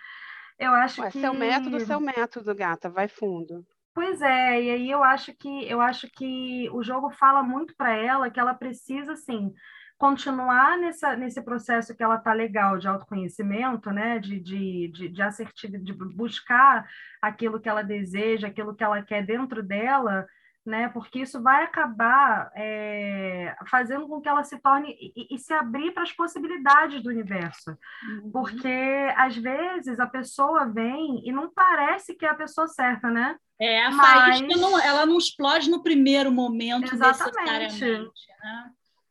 eu 0.60 0.72
acho 0.72 1.00
Ué, 1.00 1.10
que. 1.10 1.20
Seu 1.20 1.34
método, 1.34 1.80
seu 1.80 1.98
método, 1.98 2.54
gata, 2.54 2.88
vai 2.88 3.08
fundo. 3.08 3.66
Pois 3.92 4.20
é, 4.22 4.62
e 4.62 4.70
aí 4.70 4.90
eu 4.90 5.02
acho 5.02 5.34
que 5.34 5.68
eu 5.68 5.80
acho 5.80 6.08
que 6.12 6.70
o 6.70 6.82
jogo 6.82 7.10
fala 7.10 7.42
muito 7.42 7.74
para 7.76 7.96
ela 7.96 8.30
que 8.30 8.38
ela 8.38 8.54
precisa, 8.54 9.14
assim, 9.14 9.52
continuar 9.98 10.78
nessa, 10.78 11.16
nesse 11.16 11.42
processo 11.42 11.94
que 11.96 12.02
ela 12.02 12.18
tá 12.18 12.32
legal 12.32 12.78
de 12.78 12.86
autoconhecimento, 12.86 13.90
né? 13.90 14.18
De, 14.18 14.38
de, 14.38 14.88
de, 14.88 15.08
de 15.08 15.22
assertividade, 15.22 15.84
de 15.84 15.92
buscar 15.92 16.88
aquilo 17.20 17.60
que 17.60 17.68
ela 17.68 17.82
deseja, 17.82 18.48
aquilo 18.48 18.74
que 18.74 18.84
ela 18.84 19.02
quer 19.02 19.26
dentro 19.26 19.62
dela, 19.62 20.26
né? 20.64 20.88
Porque 20.88 21.20
isso 21.20 21.42
vai 21.42 21.64
acabar 21.64 22.50
é, 22.54 23.54
fazendo 23.68 24.06
com 24.06 24.20
que 24.20 24.28
ela 24.28 24.44
se 24.44 24.58
torne 24.58 24.96
e, 25.00 25.34
e 25.34 25.38
se 25.38 25.52
abrir 25.52 25.92
para 25.92 26.02
as 26.02 26.12
possibilidades 26.12 27.02
do 27.02 27.08
universo. 27.08 27.76
Uhum. 28.08 28.30
Porque 28.30 29.12
às 29.16 29.36
vezes 29.36 29.98
a 29.98 30.06
pessoa 30.06 30.66
vem 30.66 31.26
e 31.26 31.32
não 31.32 31.50
parece 31.50 32.14
que 32.14 32.26
é 32.26 32.28
a 32.28 32.34
pessoa 32.34 32.68
certa, 32.68 33.10
né? 33.10 33.36
É, 33.58 33.84
a 33.84 33.90
Mas... 33.90 34.38
faísca 34.38 34.60
não, 34.60 34.78
ela 34.80 35.04
não 35.06 35.18
explode 35.18 35.70
no 35.70 35.82
primeiro 35.82 36.30
momento 36.32 36.94
Exatamente. 36.94 37.84
Né? 37.84 38.08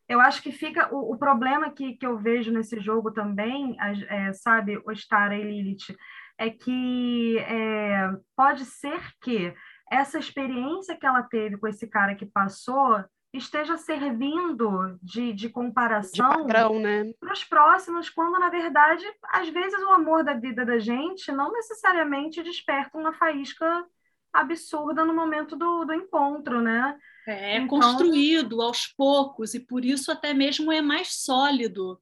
Eu 0.08 0.20
acho 0.20 0.41
que 0.41 0.51
fica 0.51 0.94
o, 0.94 1.13
o, 1.13 1.18
problema 1.18 1.70
que, 1.70 1.94
que 1.94 2.06
eu 2.06 2.18
vejo 2.18 2.51
nesse 2.51 2.79
jogo 2.79 3.12
também, 3.12 3.77
é, 3.79 4.34
sabe, 4.34 4.82
Ostara 4.86 5.36
e 5.36 5.44
Lilith, 5.44 5.96
é 6.36 6.50
que 6.50 7.38
é, 7.38 8.10
pode 8.36 8.65
ser 8.65 9.00
que 9.22 9.53
essa 9.91 10.17
experiência 10.17 10.96
que 10.96 11.05
ela 11.05 11.24
teve 11.24 11.58
com 11.58 11.67
esse 11.67 11.88
cara 11.88 12.15
que 12.15 12.25
passou 12.25 13.03
esteja 13.31 13.77
servindo 13.77 14.98
de, 15.03 15.34
de 15.34 15.50
comparação 15.50 16.46
né? 16.79 17.13
para 17.19 17.34
os 17.34 17.43
próximos, 17.43 18.10
quando, 18.10 18.39
na 18.39 18.50
verdade, 18.50 19.05
às 19.31 19.48
vezes 19.50 19.79
o 19.84 19.91
amor 19.91 20.24
da 20.24 20.34
vida 20.34 20.65
da 20.65 20.79
gente 20.79 21.31
não 21.31 21.51
necessariamente 21.51 22.41
desperta 22.41 22.98
uma 22.98 23.13
faísca 23.13 23.86
absurda 24.34 25.05
no 25.05 25.13
momento 25.13 25.55
do, 25.55 25.86
do 25.86 25.93
encontro, 25.93 26.62
né? 26.62 26.98
É, 27.27 27.55
é 27.55 27.58
então... 27.58 27.79
construído 27.79 28.62
aos 28.62 28.88
poucos 28.88 29.53
e 29.53 29.60
por 29.60 29.86
isso 29.86 30.12
até 30.12 30.34
mesmo 30.34 30.72
é 30.72 30.81
mais 30.81 31.13
sólido, 31.24 32.00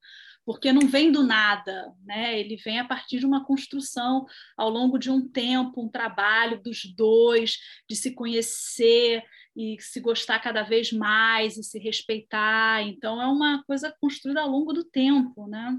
porque 0.47 0.71
não 0.71 0.87
vem 0.87 1.11
do 1.11 1.23
nada, 1.23 1.93
né? 2.05 2.39
Ele 2.39 2.55
vem 2.55 2.79
a 2.79 2.85
partir 2.85 3.19
de 3.19 3.25
uma 3.25 3.43
construção 3.43 4.25
ao 4.55 4.69
longo 4.69 4.97
de 4.97 5.11
um 5.11 5.27
tempo, 5.27 5.83
um 5.83 5.89
trabalho 5.89 6.63
dos 6.63 6.85
dois, 6.95 7.57
de 7.85 7.97
se 7.97 8.15
conhecer 8.15 9.21
e 9.53 9.75
se 9.81 9.99
gostar 9.99 10.39
cada 10.39 10.63
vez 10.63 10.93
mais 10.93 11.57
e 11.57 11.63
se 11.63 11.77
respeitar. 11.77 12.81
Então 12.81 13.21
é 13.21 13.27
uma 13.27 13.61
coisa 13.65 13.93
construída 13.99 14.39
ao 14.39 14.47
longo 14.47 14.71
do 14.71 14.85
tempo, 14.85 15.47
né? 15.47 15.77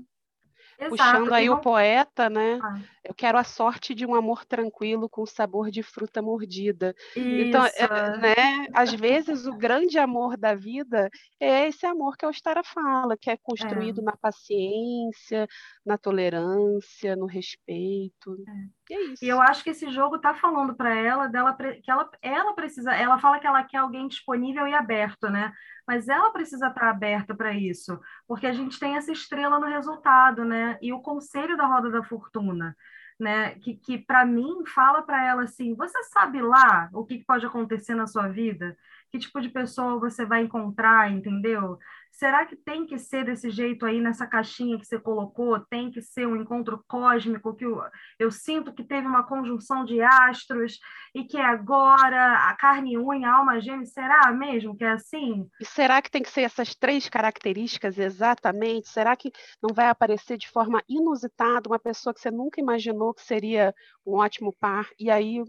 Exato. 0.79 0.91
Puxando 0.91 1.33
aí 1.33 1.49
o 1.49 1.61
poeta, 1.61 2.29
né? 2.29 2.59
Ah. 2.63 2.79
Eu 3.09 3.15
quero 3.15 3.39
a 3.39 3.43
sorte 3.43 3.95
de 3.95 4.05
um 4.05 4.15
amor 4.15 4.45
tranquilo 4.45 5.09
com 5.09 5.25
sabor 5.25 5.71
de 5.71 5.83
fruta 5.83 6.21
mordida. 6.21 6.95
Então, 7.17 7.65
é, 7.65 7.69
Isso. 7.69 7.85
Então, 7.85 8.19
né? 8.19 8.67
Às 8.75 8.93
vezes 8.93 9.47
o 9.47 9.57
grande 9.57 9.99
amor 9.99 10.37
da 10.37 10.55
vida 10.55 11.09
é 11.41 11.67
esse 11.69 11.87
amor 11.87 12.19
que 12.19 12.27
a 12.27 12.29
Ostara 12.29 12.63
fala, 12.63 13.17
que 13.17 13.31
é 13.31 13.37
construído 13.39 14.03
é. 14.03 14.05
na 14.05 14.15
paciência, 14.15 15.49
na 15.87 15.97
tolerância, 15.97 17.17
no 17.17 17.25
respeito. 17.25 18.37
É. 18.47 18.79
E, 18.91 18.95
é 18.95 19.03
isso. 19.05 19.25
e 19.25 19.29
eu 19.29 19.41
acho 19.41 19.65
que 19.65 19.71
esse 19.71 19.91
jogo 19.91 20.17
está 20.17 20.35
falando 20.35 20.77
para 20.77 20.95
ela 20.95 21.29
dela 21.29 21.57
que 21.83 21.91
ela, 21.91 22.11
ela 22.21 22.53
precisa, 22.53 22.95
ela 22.95 23.19
fala 23.19 23.39
que 23.39 23.47
ela 23.47 23.65
quer 23.65 23.79
alguém 23.79 24.07
disponível 24.07 24.67
e 24.67 24.75
aberto, 24.75 25.31
né? 25.31 25.51
mas 25.89 26.07
ela 26.07 26.31
precisa 26.31 26.67
estar 26.67 26.91
aberta 26.91 27.35
para 27.35 27.51
isso, 27.55 27.99
porque 28.27 28.47
a 28.47 28.53
gente 28.53 28.79
tem 28.79 28.97
essa 28.97 29.11
estrela 29.11 29.59
no 29.59 29.67
resultado, 29.67 30.45
né? 30.45 30.79
E 30.83 30.93
o 30.93 31.01
conselho 31.01 31.57
da 31.57 31.67
roda 31.67 31.91
da 31.91 32.03
fortuna, 32.03 32.77
né? 33.19 33.55
Que, 33.57 33.75
que 33.77 33.99
para 33.99 34.25
mim 34.25 34.65
fala 34.67 35.03
para 35.03 35.25
ela 35.27 35.45
assim: 35.45 35.75
você 35.75 36.03
sabe 36.05 36.41
lá 36.41 36.89
o 36.93 37.05
que 37.05 37.25
pode 37.25 37.47
acontecer 37.47 37.95
na 37.95 38.07
sua 38.07 38.29
vida? 38.29 38.77
Que 39.11 39.19
tipo 39.19 39.41
de 39.41 39.49
pessoa 39.49 39.99
você 39.99 40.25
vai 40.27 40.43
encontrar, 40.43 41.11
entendeu? 41.11 41.79
Será 42.11 42.45
que 42.47 42.57
tem 42.57 42.87
que 42.87 42.99
ser 42.99 43.25
desse 43.25 43.51
jeito 43.51 43.87
aí 43.87 44.01
nessa 44.01 44.27
caixinha 44.27 44.79
que 44.79 44.85
você 44.85 44.99
colocou? 44.99 45.61
Tem 45.61 45.91
que 45.91 46.03
ser 46.03 46.27
um 46.27 46.37
encontro 46.37 46.83
cósmico 46.89 47.55
que 47.55 47.65
eu, 47.65 47.81
eu 48.19 48.31
sinto 48.31 48.73
que 48.73 48.83
teve 48.83 49.07
uma 49.07 49.23
conjunção 49.23 49.85
de 49.85 50.01
astros 50.01 50.79
e 51.15 51.25
que 51.25 51.39
agora 51.39 52.49
a 52.49 52.57
carne 52.57 52.95
e 52.95 52.99
unha, 52.99 53.29
a 53.29 53.37
alma 53.37 53.61
gêmea, 53.61 53.87
será 53.87 54.33
mesmo 54.33 54.77
que 54.77 54.85
é 54.85 54.91
assim? 54.91 55.49
E 55.61 55.65
será 55.65 56.03
que 56.03 56.11
tem 56.11 56.23
que 56.23 56.31
ser 56.31 56.43
essas 56.43 56.75
três 56.75 57.09
características 57.09 57.99
exatamente? 57.99 58.89
Será 58.89 59.15
que 59.15 59.31
não 59.63 59.75
vai 59.75 59.89
aparecer 59.89 60.37
de 60.37 60.49
forma 60.49 60.83
inusitada 60.89 61.69
uma 61.69 61.79
pessoa 61.79 62.13
que 62.13 62.21
você 62.21 62.31
nunca 62.31 62.61
imaginou 62.61 63.15
que 63.15 63.23
seria 63.23 63.75
um 64.05 64.15
ótimo 64.17 64.53
par 64.59 64.89
e 64.99 65.11
aí 65.11 65.43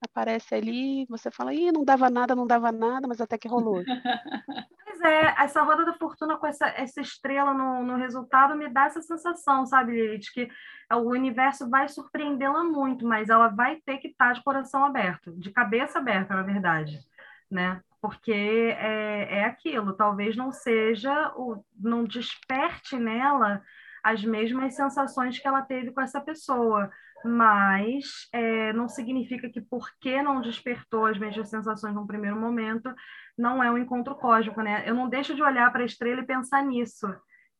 aparece 0.00 0.54
ali, 0.54 1.06
você 1.06 1.30
fala, 1.30 1.54
ih, 1.54 1.72
não 1.72 1.84
dava 1.84 2.08
nada, 2.10 2.34
não 2.34 2.46
dava 2.46 2.70
nada, 2.70 3.08
mas 3.08 3.20
até 3.20 3.38
que 3.38 3.48
rolou. 3.48 3.82
É, 5.06 5.44
essa 5.44 5.62
roda 5.62 5.84
da 5.84 5.94
fortuna 5.94 6.36
com 6.36 6.46
essa, 6.46 6.66
essa 6.68 7.00
estrela 7.00 7.54
no, 7.54 7.82
no 7.84 7.96
resultado 7.96 8.56
me 8.56 8.68
dá 8.68 8.86
essa 8.86 9.00
sensação, 9.00 9.64
sabe, 9.64 10.18
de 10.18 10.32
que 10.32 10.50
o 10.92 11.10
universo 11.10 11.68
vai 11.70 11.88
surpreendê-la 11.88 12.64
muito, 12.64 13.06
mas 13.06 13.28
ela 13.28 13.48
vai 13.48 13.76
ter 13.84 13.98
que 13.98 14.08
estar 14.08 14.32
de 14.32 14.42
coração 14.42 14.84
aberto, 14.84 15.32
de 15.38 15.50
cabeça 15.50 15.98
aberta, 15.98 16.34
na 16.34 16.42
verdade, 16.42 16.98
né? 17.50 17.80
Porque 18.00 18.32
é, 18.32 19.38
é 19.40 19.44
aquilo, 19.44 19.92
talvez 19.92 20.36
não 20.36 20.52
seja, 20.52 21.32
o, 21.36 21.64
não 21.78 22.04
desperte 22.04 22.96
nela 22.96 23.62
as 24.02 24.24
mesmas 24.24 24.74
sensações 24.74 25.38
que 25.38 25.46
ela 25.46 25.62
teve 25.62 25.92
com 25.92 26.00
essa 26.00 26.20
pessoa 26.20 26.90
mas 27.26 28.28
é, 28.32 28.72
não 28.72 28.88
significa 28.88 29.48
que 29.50 29.60
porque 29.60 30.22
não 30.22 30.40
despertou 30.40 31.06
as 31.06 31.18
mesmas 31.18 31.48
sensações 31.48 31.94
num 31.94 32.06
primeiro 32.06 32.36
momento, 32.36 32.92
não 33.36 33.62
é 33.62 33.70
um 33.70 33.78
encontro 33.78 34.14
cósmico, 34.14 34.62
né? 34.62 34.84
Eu 34.86 34.94
não 34.94 35.08
deixo 35.08 35.34
de 35.34 35.42
olhar 35.42 35.70
para 35.72 35.82
a 35.82 35.86
estrela 35.86 36.20
e 36.20 36.26
pensar 36.26 36.64
nisso. 36.64 37.06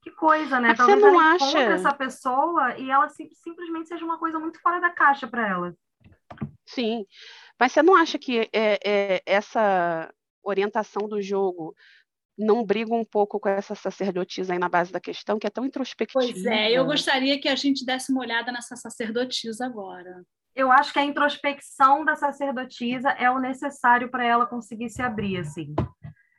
Que 0.03 0.11
coisa, 0.13 0.61
né? 0.61 0.69
Mas 0.69 0.79
Talvez 0.79 1.01
você 1.01 1.07
não 1.07 1.21
ela 1.21 1.35
acha... 1.35 1.59
essa 1.59 1.93
pessoa 1.93 2.79
e 2.79 2.91
ela 2.91 3.09
sim, 3.09 3.29
simplesmente 3.35 3.89
seja 3.89 4.05
uma 4.05 4.19
coisa 4.19 4.39
muito 4.39 4.61
fora 4.61 4.81
da 4.81 4.91
caixa 4.91 5.27
para 5.27 5.49
ela. 5.49 5.75
Sim, 6.65 7.05
mas 7.59 7.73
você 7.73 7.83
não 7.83 7.97
acha 7.97 8.19
que 8.19 8.49
é, 8.53 8.79
é, 8.85 9.23
essa 9.27 10.13
orientação 10.43 11.09
do 11.09 11.21
jogo 11.21 11.75
não 12.37 12.65
briga 12.65 12.95
um 12.95 13.05
pouco 13.05 13.41
com 13.41 13.49
essa 13.49 13.75
sacerdotisa 13.75 14.53
aí 14.53 14.59
na 14.59 14.69
base 14.69 14.93
da 14.93 15.01
questão, 15.01 15.39
que 15.39 15.47
é 15.47 15.51
tão 15.51 15.65
introspectiva. 15.65 16.21
Pois 16.21 16.45
é, 16.45 16.71
eu 16.73 16.85
gostaria 16.85 17.41
que 17.41 17.49
a 17.49 17.57
gente 17.57 17.85
desse 17.85 18.13
uma 18.13 18.21
olhada 18.21 18.53
nessa 18.53 18.77
sacerdotisa 18.77 19.65
agora. 19.65 20.23
Eu 20.55 20.71
acho 20.71 20.93
que 20.93 20.99
a 20.99 21.05
introspecção 21.05 22.05
da 22.05 22.15
sacerdotisa 22.15 23.11
é 23.11 23.31
o 23.31 23.39
necessário 23.39 24.11
para 24.11 24.25
ela 24.25 24.47
conseguir 24.47 24.89
se 24.91 25.03
abrir, 25.03 25.39
assim. 25.39 25.75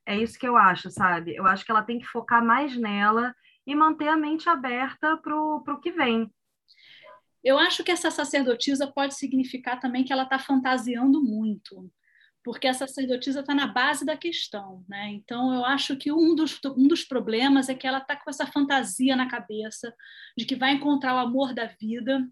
É 0.05 0.15
isso 0.17 0.39
que 0.39 0.47
eu 0.47 0.55
acho, 0.55 0.89
sabe? 0.89 1.35
Eu 1.35 1.45
acho 1.45 1.65
que 1.65 1.71
ela 1.71 1.83
tem 1.83 1.99
que 1.99 2.07
focar 2.07 2.43
mais 2.43 2.75
nela 2.77 3.35
e 3.65 3.75
manter 3.75 4.07
a 4.07 4.17
mente 4.17 4.47
aberta 4.49 5.17
para 5.17 5.35
o 5.35 5.79
que 5.81 5.91
vem. 5.91 6.31
Eu 7.43 7.59
acho 7.59 7.83
que 7.83 7.91
essa 7.91 8.09
sacerdotisa 8.09 8.87
pode 8.87 9.15
significar 9.15 9.79
também 9.79 10.03
que 10.03 10.11
ela 10.11 10.23
está 10.23 10.39
fantasiando 10.39 11.21
muito 11.21 11.89
porque 12.47 12.65
a 12.65 12.73
sacerdotisa 12.73 13.41
está 13.41 13.53
na 13.53 13.67
base 13.67 14.05
da 14.05 14.15
questão. 14.15 14.81
Né? 14.87 15.09
Então, 15.09 15.53
eu 15.53 15.65
acho 15.65 15.97
que 15.97 16.13
um 16.13 16.33
dos, 16.33 16.57
um 16.77 16.87
dos 16.87 17.03
problemas 17.03 17.67
é 17.67 17.75
que 17.75 17.85
ela 17.85 17.97
está 17.97 18.15
com 18.15 18.29
essa 18.29 18.47
fantasia 18.47 19.17
na 19.17 19.27
cabeça 19.27 19.93
de 20.37 20.45
que 20.45 20.55
vai 20.55 20.71
encontrar 20.71 21.13
o 21.15 21.17
amor 21.17 21.53
da 21.53 21.65
vida 21.65 22.25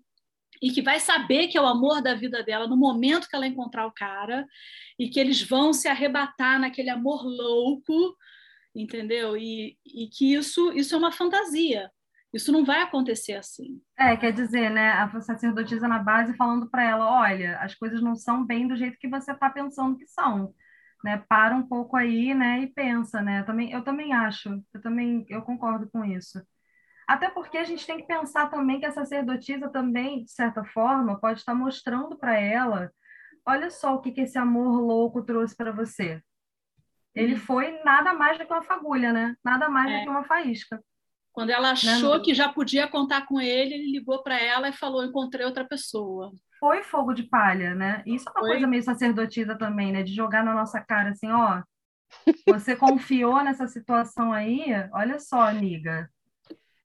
e 0.62 0.72
que 0.72 0.81
vai 0.81 1.01
saber 1.01 1.50
que 1.50 1.57
é 1.57 1.62
o 1.62 1.67
amor 1.67 2.01
da 2.01 2.13
vida 2.13 2.41
dela 2.41 2.65
no 2.65 2.77
momento 2.77 3.27
que 3.27 3.36
ela 3.36 3.45
encontrar 3.45 3.86
o 3.86 3.91
cara 3.91 4.48
e 4.98 5.10
que 5.10 5.19
eles 5.19 5.41
vão 5.41 5.74
se 5.74 5.89
arrebatar 5.89 6.62
naquele 6.62 6.89
amor 6.89 7.25
louco, 7.25 8.15
entendeu? 8.74 9.36
E, 9.36 9.77
e 9.86 10.07
que 10.07 10.34
isso, 10.34 10.72
isso 10.72 10.95
é 10.95 10.98
uma 10.98 11.12
fantasia. 11.12 11.91
Isso 12.36 12.51
não 12.51 12.65
vai 12.65 12.82
acontecer 12.82 13.36
assim. 13.36 13.82
É, 13.98 14.18
quer 14.18 14.34
dizer, 14.34 14.70
né, 14.70 14.92
a 14.92 15.22
sacerdotisa 15.22 15.88
na 15.88 16.00
base 16.00 16.36
falando 16.36 16.70
para 16.70 16.84
ela, 16.84 17.10
olha, 17.10 17.58
as 17.60 17.74
coisas 17.74 18.01
não 18.01 18.13
são 18.13 18.46
bem 18.46 18.68
do 18.68 18.75
jeito 18.75 18.98
que 19.00 19.08
você 19.08 19.32
está 19.32 19.50
pensando 19.50 19.98
que 19.98 20.06
são, 20.06 20.54
né? 21.01 21.24
Para 21.30 21.56
um 21.56 21.65
pouco 21.65 21.96
aí, 21.96 22.34
né, 22.34 22.60
e 22.60 22.68
pensa, 22.68 23.22
né? 23.22 23.39
Eu 23.39 23.46
também, 23.46 23.72
eu 23.72 23.82
também 23.82 24.13
acho, 24.13 24.62
eu 24.74 24.82
também, 24.82 25.25
eu 25.30 25.44
concordo 25.44 25.89
com 25.89 26.04
isso. 26.04 26.46
Até 27.08 27.30
porque 27.30 27.58
a 27.58 27.63
gente 27.63 27.88
tem 27.88 27.96
que 27.96 28.08
pensar 28.08 28.50
também 28.50 28.82
que 28.82 28.86
a 28.86 28.92
sacerdotisa 28.92 29.70
também, 29.70 30.25
de 30.25 30.32
certa 30.32 30.62
forma, 30.65 31.18
pode 31.18 31.39
estar 31.39 31.56
mostrando 31.56 32.18
para 32.18 32.38
ela, 32.38 32.92
olha 33.46 33.70
só 33.70 33.96
o 33.96 34.01
que 34.01 34.12
que 34.12 34.22
esse 34.22 34.38
amor 34.38 34.82
louco 34.82 35.24
trouxe 35.24 35.56
para 35.56 35.72
você. 35.72 36.22
Ele 37.13 37.36
hum. 37.36 37.39
foi 37.39 37.82
nada 37.86 38.13
mais 38.13 38.38
do 38.38 38.46
que 38.46 38.51
uma 38.51 38.62
fagulha, 38.62 39.13
né? 39.13 39.38
Nada 39.42 39.70
mais 39.70 39.89
é. 39.89 40.00
do 40.00 40.04
que 40.04 40.10
uma 40.10 40.25
faísca. 40.25 40.84
Quando 41.36 41.50
ela 41.50 41.72
achou 41.72 42.15
não, 42.15 42.22
que 42.22 42.34
já 42.34 42.48
podia 42.48 42.88
contar 42.88 43.25
com 43.25 43.42
ele, 43.42 43.74
ele 43.74 43.92
ligou 43.92 44.24
para 44.24 44.42
ela 44.42 44.70
e 44.70 44.74
falou: 44.74 45.04
Encontrei 45.04 45.46
outra 45.46 45.65
pessoa. 45.65 46.32
Foi 46.58 46.82
fogo 46.82 47.13
de 47.13 47.24
palha, 47.24 47.75
né? 47.75 48.01
Isso 48.06 48.30
é 48.30 48.32
uma 48.32 48.39
Foi. 48.39 48.50
coisa 48.51 48.65
meio 48.65 48.82
sacerdotisa 48.82 49.58
também, 49.58 49.92
né? 49.92 50.01
De 50.01 50.15
jogar 50.15 50.46
na 50.46 50.54
nossa 50.54 50.80
cara 50.80 51.10
assim: 51.10 51.30
ó, 51.30 51.62
você 52.48 52.74
confiou 52.74 53.44
nessa 53.44 53.68
situação 53.68 54.32
aí? 54.32 54.68
Olha 54.94 55.20
só, 55.20 55.42
amiga. 55.42 56.10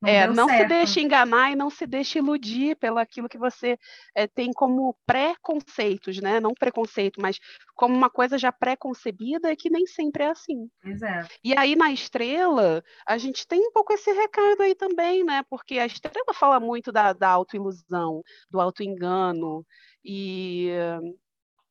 Não 0.00 0.08
é, 0.08 0.26
não 0.26 0.48
certo. 0.48 0.62
se 0.62 0.68
deixe 0.68 1.00
enganar 1.00 1.52
e 1.52 1.56
não 1.56 1.68
se 1.68 1.86
deixe 1.86 2.18
iludir 2.18 2.74
pelo 2.76 2.98
aquilo 2.98 3.28
que 3.28 3.36
você 3.36 3.78
é, 4.14 4.26
tem 4.26 4.50
como 4.50 4.96
preconceitos, 5.06 6.18
né? 6.20 6.40
Não 6.40 6.54
preconceito, 6.54 7.20
mas 7.20 7.38
como 7.74 7.94
uma 7.94 8.08
coisa 8.08 8.38
já 8.38 8.50
pré-concebida 8.50 9.54
que 9.54 9.68
nem 9.68 9.86
sempre 9.86 10.24
é 10.24 10.30
assim. 10.30 10.70
É. 10.82 11.26
E 11.44 11.56
aí 11.56 11.76
na 11.76 11.92
estrela, 11.92 12.82
a 13.06 13.18
gente 13.18 13.46
tem 13.46 13.60
um 13.60 13.72
pouco 13.72 13.92
esse 13.92 14.10
recado 14.10 14.62
aí 14.62 14.74
também, 14.74 15.22
né? 15.22 15.42
Porque 15.50 15.78
a 15.78 15.86
estrela 15.86 16.32
fala 16.32 16.58
muito 16.58 16.90
da, 16.90 17.12
da 17.12 17.28
autoilusão, 17.28 18.22
do 18.50 18.58
autoengano 18.58 19.66
e 20.02 20.70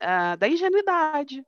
uh, 0.04 0.38
da 0.38 0.48
ingenuidade. 0.48 1.44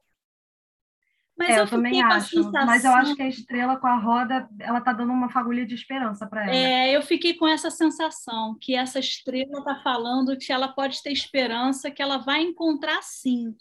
Mas 1.37 1.49
é, 1.49 1.53
eu, 1.53 1.57
eu 1.59 1.67
também 1.67 2.01
acho. 2.03 2.43
Sensação... 2.43 2.65
Mas 2.65 2.83
eu 2.83 2.91
acho 2.91 3.15
que 3.15 3.21
a 3.21 3.27
estrela 3.27 3.77
com 3.77 3.87
a 3.87 3.97
roda, 3.97 4.47
ela 4.59 4.81
tá 4.81 4.93
dando 4.93 5.11
uma 5.11 5.29
fagulha 5.29 5.65
de 5.65 5.75
esperança 5.75 6.27
para 6.27 6.43
ela. 6.43 6.53
É, 6.53 6.95
eu 6.95 7.01
fiquei 7.01 7.33
com 7.33 7.47
essa 7.47 7.69
sensação 7.69 8.57
que 8.59 8.75
essa 8.75 8.99
estrela 8.99 9.63
tá 9.63 9.81
falando 9.83 10.37
que 10.37 10.51
ela 10.51 10.67
pode 10.67 11.01
ter 11.01 11.11
esperança, 11.11 11.91
que 11.91 12.01
ela 12.01 12.17
vai 12.17 12.41
encontrar 12.41 13.01
sim. 13.01 13.55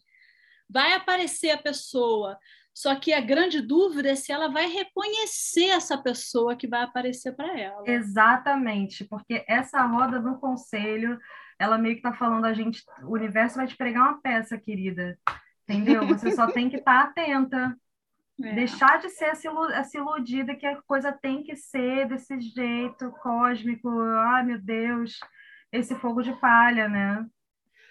Vai 0.69 0.93
aparecer 0.93 1.51
a 1.51 1.59
pessoa. 1.59 2.39
Só 2.73 2.95
que 2.95 3.13
a 3.13 3.21
grande 3.21 3.61
dúvida 3.61 4.11
é 4.11 4.15
se 4.15 4.33
ela 4.33 4.49
vai 4.49 4.67
reconhecer 4.67 5.71
essa 5.71 5.99
pessoa 5.99 6.57
que 6.57 6.69
vai 6.69 6.83
aparecer 6.83 7.33
para 7.33 7.59
ela. 7.59 7.83
Exatamente, 7.85 9.05
porque 9.05 9.45
essa 9.47 9.83
roda 9.83 10.21
do 10.21 10.39
conselho, 10.39 11.19
ela 11.59 11.77
meio 11.77 11.97
que 11.97 11.99
está 11.99 12.13
falando 12.13 12.45
a 12.45 12.55
gente, 12.55 12.83
o 13.03 13.13
universo 13.13 13.57
vai 13.57 13.67
te 13.67 13.77
pregar 13.77 14.05
uma 14.05 14.21
peça, 14.21 14.57
querida 14.57 15.19
entendeu? 15.71 16.07
Você 16.07 16.33
só 16.33 16.51
tem 16.51 16.69
que 16.69 16.77
estar 16.77 17.05
tá 17.05 17.09
atenta. 17.11 17.77
É. 18.43 18.55
Deixar 18.55 18.99
de 18.99 19.11
ser 19.11 19.27
essa 19.27 19.99
iludida 19.99 20.55
que 20.55 20.65
a 20.65 20.81
coisa 20.81 21.13
tem 21.13 21.43
que 21.43 21.55
ser 21.55 22.09
desse 22.09 22.41
jeito 22.41 23.13
cósmico, 23.23 23.91
ai 24.01 24.43
meu 24.43 24.59
Deus, 24.59 25.21
esse 25.71 25.95
fogo 25.97 26.23
de 26.23 26.33
palha, 26.41 26.89
né? 26.89 27.27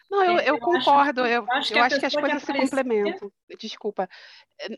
Não, 0.10 0.24
eu, 0.24 0.32
eu, 0.38 0.40
eu 0.40 0.60
concordo. 0.60 1.22
Acho, 1.22 1.32
eu, 1.32 1.46
eu 1.46 1.52
acho 1.52 1.72
que, 1.72 1.80
acho 1.80 2.00
que 2.00 2.06
as 2.08 2.16
coisas 2.16 2.42
se 2.42 2.52
complementam. 2.52 3.32
Desculpa. 3.60 4.10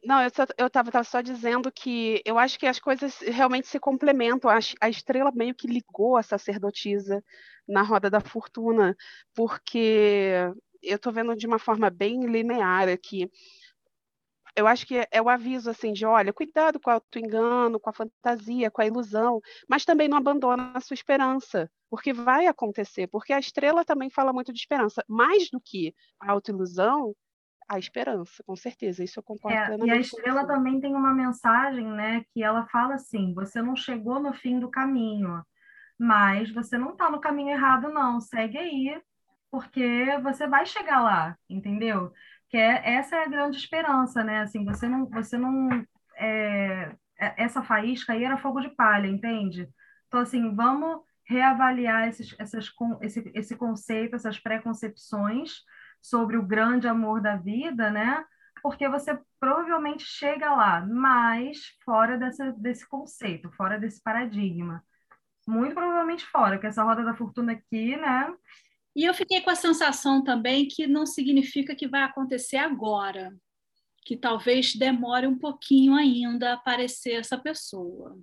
Não, 0.04 0.22
eu 0.22 0.68
estava 0.68 1.04
só 1.06 1.22
dizendo 1.22 1.72
que 1.72 2.22
eu 2.26 2.38
acho 2.38 2.60
que 2.60 2.68
as 2.68 2.80
coisas 2.80 3.18
realmente 3.20 3.68
se 3.68 3.80
complementam. 3.80 4.52
A, 4.52 4.60
a 4.82 4.90
estrela 4.90 5.32
meio 5.34 5.56
que 5.56 5.68
ligou 5.68 6.18
a 6.18 6.24
sacerdotisa 6.24 7.24
na 7.66 7.82
roda 7.82 8.10
da 8.10 8.20
fortuna, 8.20 8.96
porque 9.34 10.52
eu 10.82 10.96
estou 10.96 11.14
vendo 11.14 11.36
de 11.36 11.48
uma 11.48 11.60
forma 11.60 11.90
bem 11.90 12.26
linear 12.26 12.90
aqui 12.90 13.30
eu 14.56 14.68
acho 14.68 14.86
que 14.86 15.08
é 15.12 15.22
o 15.22 15.30
aviso 15.30 15.70
assim 15.70 15.94
de, 15.94 16.06
olha, 16.06 16.34
cuidado 16.34 16.80
com 16.80 16.90
o 16.90 16.94
auto-engano, 16.94 17.80
com 17.80 17.90
a 17.90 17.94
fantasia, 17.94 18.70
com 18.70 18.82
a 18.82 18.86
ilusão, 18.86 19.42
mas 19.68 19.86
também 19.86 20.08
não 20.08 20.18
abandona 20.18 20.72
a 20.74 20.82
sua 20.82 20.94
esperança, 20.94 21.70
porque 21.90 22.14
vai 22.14 22.48
acontecer, 22.48 23.08
porque 23.08 23.34
a 23.34 23.40
estrela 23.40 23.86
também 23.86 24.10
fala 24.10 24.34
muito 24.34 24.52
de 24.52 24.60
esperança, 24.60 25.04
mais 25.08 25.50
do 25.50 25.60
que 25.60 25.94
a 26.20 26.32
autoilusão, 26.32 27.16
a 27.68 27.80
esperança, 27.80 28.44
com 28.44 28.56
certeza, 28.56 29.04
isso 29.04 29.20
eu 29.20 29.24
concordo 29.24 29.58
é, 29.58 29.66
plenamente. 29.66 29.96
E 29.96 29.98
a 29.98 30.02
estrela 30.02 30.46
também 30.46 30.80
tem 30.82 30.94
uma 30.94 31.14
mensagem, 31.14 31.88
né, 31.88 32.26
que 32.34 32.44
ela 32.44 32.66
fala 32.68 32.96
assim, 32.96 33.34
você 33.34 33.62
não 33.62 33.76
chegou 33.76 34.20
no 34.20 34.34
fim 34.34 34.60
do 34.60 34.70
caminho, 34.70 35.42
mas 35.98 36.52
você 36.52 36.78
não 36.78 36.92
está 36.92 37.10
no 37.10 37.22
caminho 37.22 37.52
errado 37.52 37.90
não, 37.90 38.20
segue 38.20 38.58
aí, 38.58 39.02
porque 39.52 40.18
você 40.24 40.48
vai 40.48 40.66
chegar 40.66 41.02
lá, 41.02 41.38
entendeu? 41.50 42.12
que 42.52 42.58
é, 42.58 42.96
essa 42.96 43.16
é 43.16 43.24
a 43.24 43.30
grande 43.30 43.58
esperança, 43.58 44.24
né? 44.24 44.42
Assim, 44.42 44.66
você 44.66 44.88
não, 44.88 45.08
você 45.10 45.38
não, 45.38 45.70
é, 46.18 46.94
é, 47.18 47.44
essa 47.44 47.64
faísca 47.64 48.12
aí 48.14 48.26
era 48.26 48.38
fogo 48.38 48.60
de 48.60 48.70
palha, 48.70 49.08
entende? 49.08 49.70
Então, 50.08 50.20
assim, 50.20 50.54
vamos 50.54 51.02
reavaliar 51.24 52.10
esses, 52.10 52.36
essas, 52.38 52.70
esse, 53.02 53.32
esse 53.34 53.56
conceito, 53.56 54.18
essas 54.18 54.38
preconcepções 54.38 55.62
sobre 56.02 56.36
o 56.38 56.46
grande 56.46 56.90
amor 56.90 57.22
da 57.22 57.38
vida, 57.38 57.90
né? 57.90 58.22
Porque 58.62 58.90
você 58.90 59.18
provavelmente 59.40 60.04
chega 60.04 60.54
lá, 60.54 60.86
mas 60.86 61.58
fora 61.86 62.18
dessa, 62.18 62.52
desse 62.54 62.88
conceito, 62.88 63.50
fora 63.54 63.80
desse 63.80 64.04
paradigma. 64.04 64.84
Muito 65.48 65.74
provavelmente 65.74 66.26
fora, 66.26 66.60
que 66.60 66.68
essa 66.68 66.84
roda 66.84 67.04
da 67.04 67.16
fortuna 67.16 67.54
aqui, 67.54 67.96
né? 67.96 68.34
E 68.96 69.06
eu 69.06 69.14
fiquei 69.14 69.42
com 69.42 69.50
a 69.50 69.56
sensação 69.56 70.24
também 70.24 70.68
que 70.68 70.86
não 70.86 71.06
significa 71.06 71.76
que 71.76 71.88
vai 71.88 72.04
acontecer 72.04 72.58
agora, 72.58 73.34
que 74.06 74.18
talvez 74.18 74.76
demore 74.76 75.28
um 75.28 75.38
pouquinho 75.38 75.96
ainda 75.96 76.52
a 76.52 76.54
aparecer 76.56 77.14
essa 77.14 77.38
pessoa. 77.38 78.18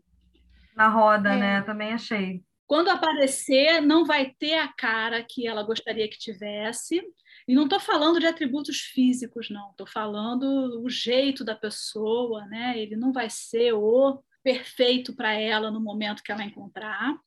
Na 0.76 0.88
roda, 0.88 1.32
é. 1.32 1.38
né? 1.38 1.62
Também 1.62 1.92
achei. 1.92 2.42
Quando 2.66 2.90
aparecer, 2.90 3.80
não 3.80 4.04
vai 4.04 4.34
ter 4.38 4.58
a 4.58 4.68
cara 4.68 5.24
que 5.24 5.46
ela 5.46 5.62
gostaria 5.62 6.08
que 6.08 6.18
tivesse. 6.18 7.02
E 7.46 7.54
não 7.54 7.64
estou 7.64 7.80
falando 7.80 8.20
de 8.20 8.26
atributos 8.26 8.78
físicos, 8.78 9.48
não. 9.48 9.70
Estou 9.70 9.86
falando 9.86 10.82
o 10.84 10.90
jeito 10.90 11.42
da 11.42 11.56
pessoa, 11.56 12.44
né? 12.44 12.78
Ele 12.78 12.94
não 12.94 13.10
vai 13.10 13.30
ser 13.30 13.72
o 13.72 14.22
perfeito 14.42 15.16
para 15.16 15.32
ela 15.32 15.70
no 15.70 15.80
momento 15.80 16.22
que 16.22 16.30
ela 16.30 16.44
encontrar 16.44 17.18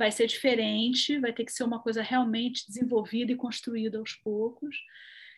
vai 0.00 0.10
ser 0.10 0.26
diferente, 0.26 1.18
vai 1.18 1.30
ter 1.30 1.44
que 1.44 1.52
ser 1.52 1.62
uma 1.62 1.78
coisa 1.78 2.00
realmente 2.00 2.66
desenvolvida 2.66 3.32
e 3.32 3.36
construída 3.36 3.98
aos 3.98 4.14
poucos. 4.14 4.74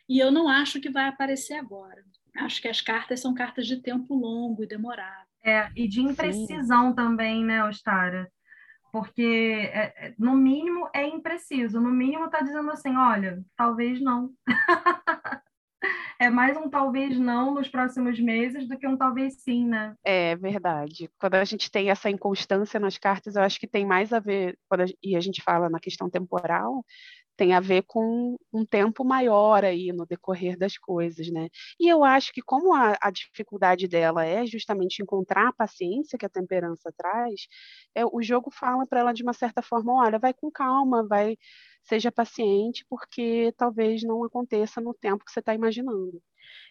E 0.08 0.20
eu 0.20 0.30
não 0.30 0.48
acho 0.48 0.80
que 0.80 0.88
vai 0.88 1.08
aparecer 1.08 1.54
agora. 1.54 2.04
Acho 2.36 2.62
que 2.62 2.68
as 2.68 2.80
cartas 2.80 3.18
são 3.18 3.34
cartas 3.34 3.66
de 3.66 3.82
tempo 3.82 4.14
longo 4.14 4.62
e 4.62 4.68
demorado. 4.68 5.26
É, 5.44 5.68
e 5.74 5.88
de 5.88 6.00
imprecisão 6.00 6.90
Sim. 6.90 6.94
também, 6.94 7.44
né, 7.44 7.64
Ostara? 7.64 8.30
Porque, 8.92 9.68
é, 9.72 9.92
é, 9.96 10.14
no 10.16 10.36
mínimo, 10.36 10.88
é 10.94 11.08
impreciso. 11.08 11.80
No 11.80 11.90
mínimo, 11.90 12.26
está 12.26 12.40
dizendo 12.40 12.70
assim: 12.70 12.96
olha, 12.96 13.42
talvez 13.56 14.00
não. 14.00 14.30
é 16.22 16.30
mais 16.30 16.56
um 16.56 16.70
talvez 16.70 17.18
não 17.18 17.52
nos 17.52 17.68
próximos 17.68 18.20
meses 18.20 18.68
do 18.68 18.78
que 18.78 18.86
um 18.86 18.96
talvez 18.96 19.42
sim, 19.42 19.66
né? 19.66 19.94
É 20.04 20.36
verdade. 20.36 21.10
Quando 21.18 21.34
a 21.34 21.44
gente 21.44 21.68
tem 21.68 21.90
essa 21.90 22.08
inconstância 22.08 22.78
nas 22.78 22.96
cartas, 22.96 23.34
eu 23.34 23.42
acho 23.42 23.58
que 23.58 23.66
tem 23.66 23.84
mais 23.84 24.12
a 24.12 24.20
ver, 24.20 24.56
a, 24.70 24.76
e 25.02 25.16
a 25.16 25.20
gente 25.20 25.42
fala 25.42 25.68
na 25.68 25.80
questão 25.80 26.08
temporal, 26.08 26.84
tem 27.36 27.54
a 27.54 27.60
ver 27.60 27.82
com 27.82 28.36
um 28.52 28.64
tempo 28.64 29.04
maior 29.04 29.64
aí 29.64 29.92
no 29.92 30.06
decorrer 30.06 30.56
das 30.58 30.76
coisas, 30.76 31.28
né? 31.30 31.48
E 31.80 31.88
eu 31.88 32.04
acho 32.04 32.32
que 32.32 32.42
como 32.42 32.74
a, 32.74 32.96
a 33.00 33.10
dificuldade 33.10 33.88
dela 33.88 34.24
é 34.24 34.46
justamente 34.46 35.02
encontrar 35.02 35.48
a 35.48 35.52
paciência 35.52 36.18
que 36.18 36.26
a 36.26 36.30
temperança 36.30 36.92
traz, 36.96 37.46
é, 37.94 38.04
o 38.04 38.22
jogo 38.22 38.50
fala 38.50 38.86
para 38.86 39.00
ela 39.00 39.12
de 39.12 39.22
uma 39.22 39.32
certa 39.32 39.62
forma, 39.62 39.94
olha, 39.94 40.18
vai 40.18 40.34
com 40.34 40.50
calma, 40.50 41.06
vai 41.06 41.36
seja 41.84 42.12
paciente, 42.12 42.84
porque 42.88 43.52
talvez 43.56 44.02
não 44.02 44.24
aconteça 44.24 44.80
no 44.80 44.94
tempo 44.94 45.24
que 45.24 45.32
você 45.32 45.40
está 45.40 45.54
imaginando. 45.54 46.22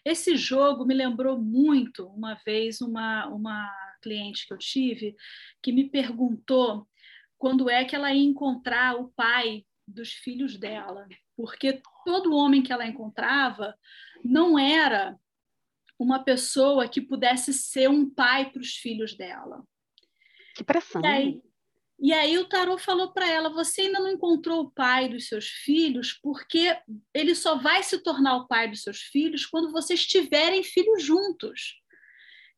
Esse 0.06 0.36
jogo 0.36 0.86
me 0.86 0.94
lembrou 0.94 1.38
muito, 1.38 2.08
uma 2.08 2.36
vez, 2.46 2.82
uma, 2.82 3.28
uma 3.28 3.70
cliente 4.02 4.48
que 4.48 4.54
eu 4.54 4.58
tive, 4.58 5.16
que 5.62 5.72
me 5.72 5.90
perguntou 5.90 6.88
quando 7.38 7.70
é 7.70 7.84
que 7.84 7.96
ela 7.96 8.14
ia 8.14 8.24
encontrar 8.24 8.96
o 8.96 9.10
pai 9.10 9.66
dos 9.92 10.12
filhos 10.12 10.58
dela, 10.58 11.08
porque 11.36 11.82
todo 12.06 12.36
homem 12.36 12.62
que 12.62 12.72
ela 12.72 12.88
encontrava 12.88 13.76
não 14.24 14.58
era 14.58 15.18
uma 16.00 16.24
pessoa 16.24 16.88
que 16.88 17.00
pudesse 17.00 17.54
ser 17.54 17.90
um 17.90 18.10
pai 18.10 18.50
para 18.50 18.62
os 18.62 18.76
filhos 18.76 19.16
dela. 19.16 19.64
Que 20.56 20.64
pressão. 20.64 21.02
E 21.02 21.08
aí, 21.08 21.42
e 22.00 22.12
aí 22.12 22.38
o 22.40 22.50
tarô 22.50 22.80
falou 22.80 23.14
para 23.14 23.30
ela: 23.30 23.50
você 23.50 23.82
ainda 23.82 24.00
não 24.00 24.10
encontrou 24.10 24.62
o 24.62 24.72
pai 24.72 25.08
dos 25.08 25.28
seus 25.28 25.46
filhos, 25.46 26.14
porque 26.14 26.76
ele 27.14 27.36
só 27.36 27.56
vai 27.56 27.84
se 27.84 28.00
tornar 28.00 28.38
o 28.38 28.48
pai 28.48 28.68
dos 28.68 28.82
seus 28.82 29.02
filhos 29.02 29.46
quando 29.46 29.72
vocês 29.72 30.06
tiverem 30.08 30.64
filhos 30.64 31.04
juntos. 31.04 31.80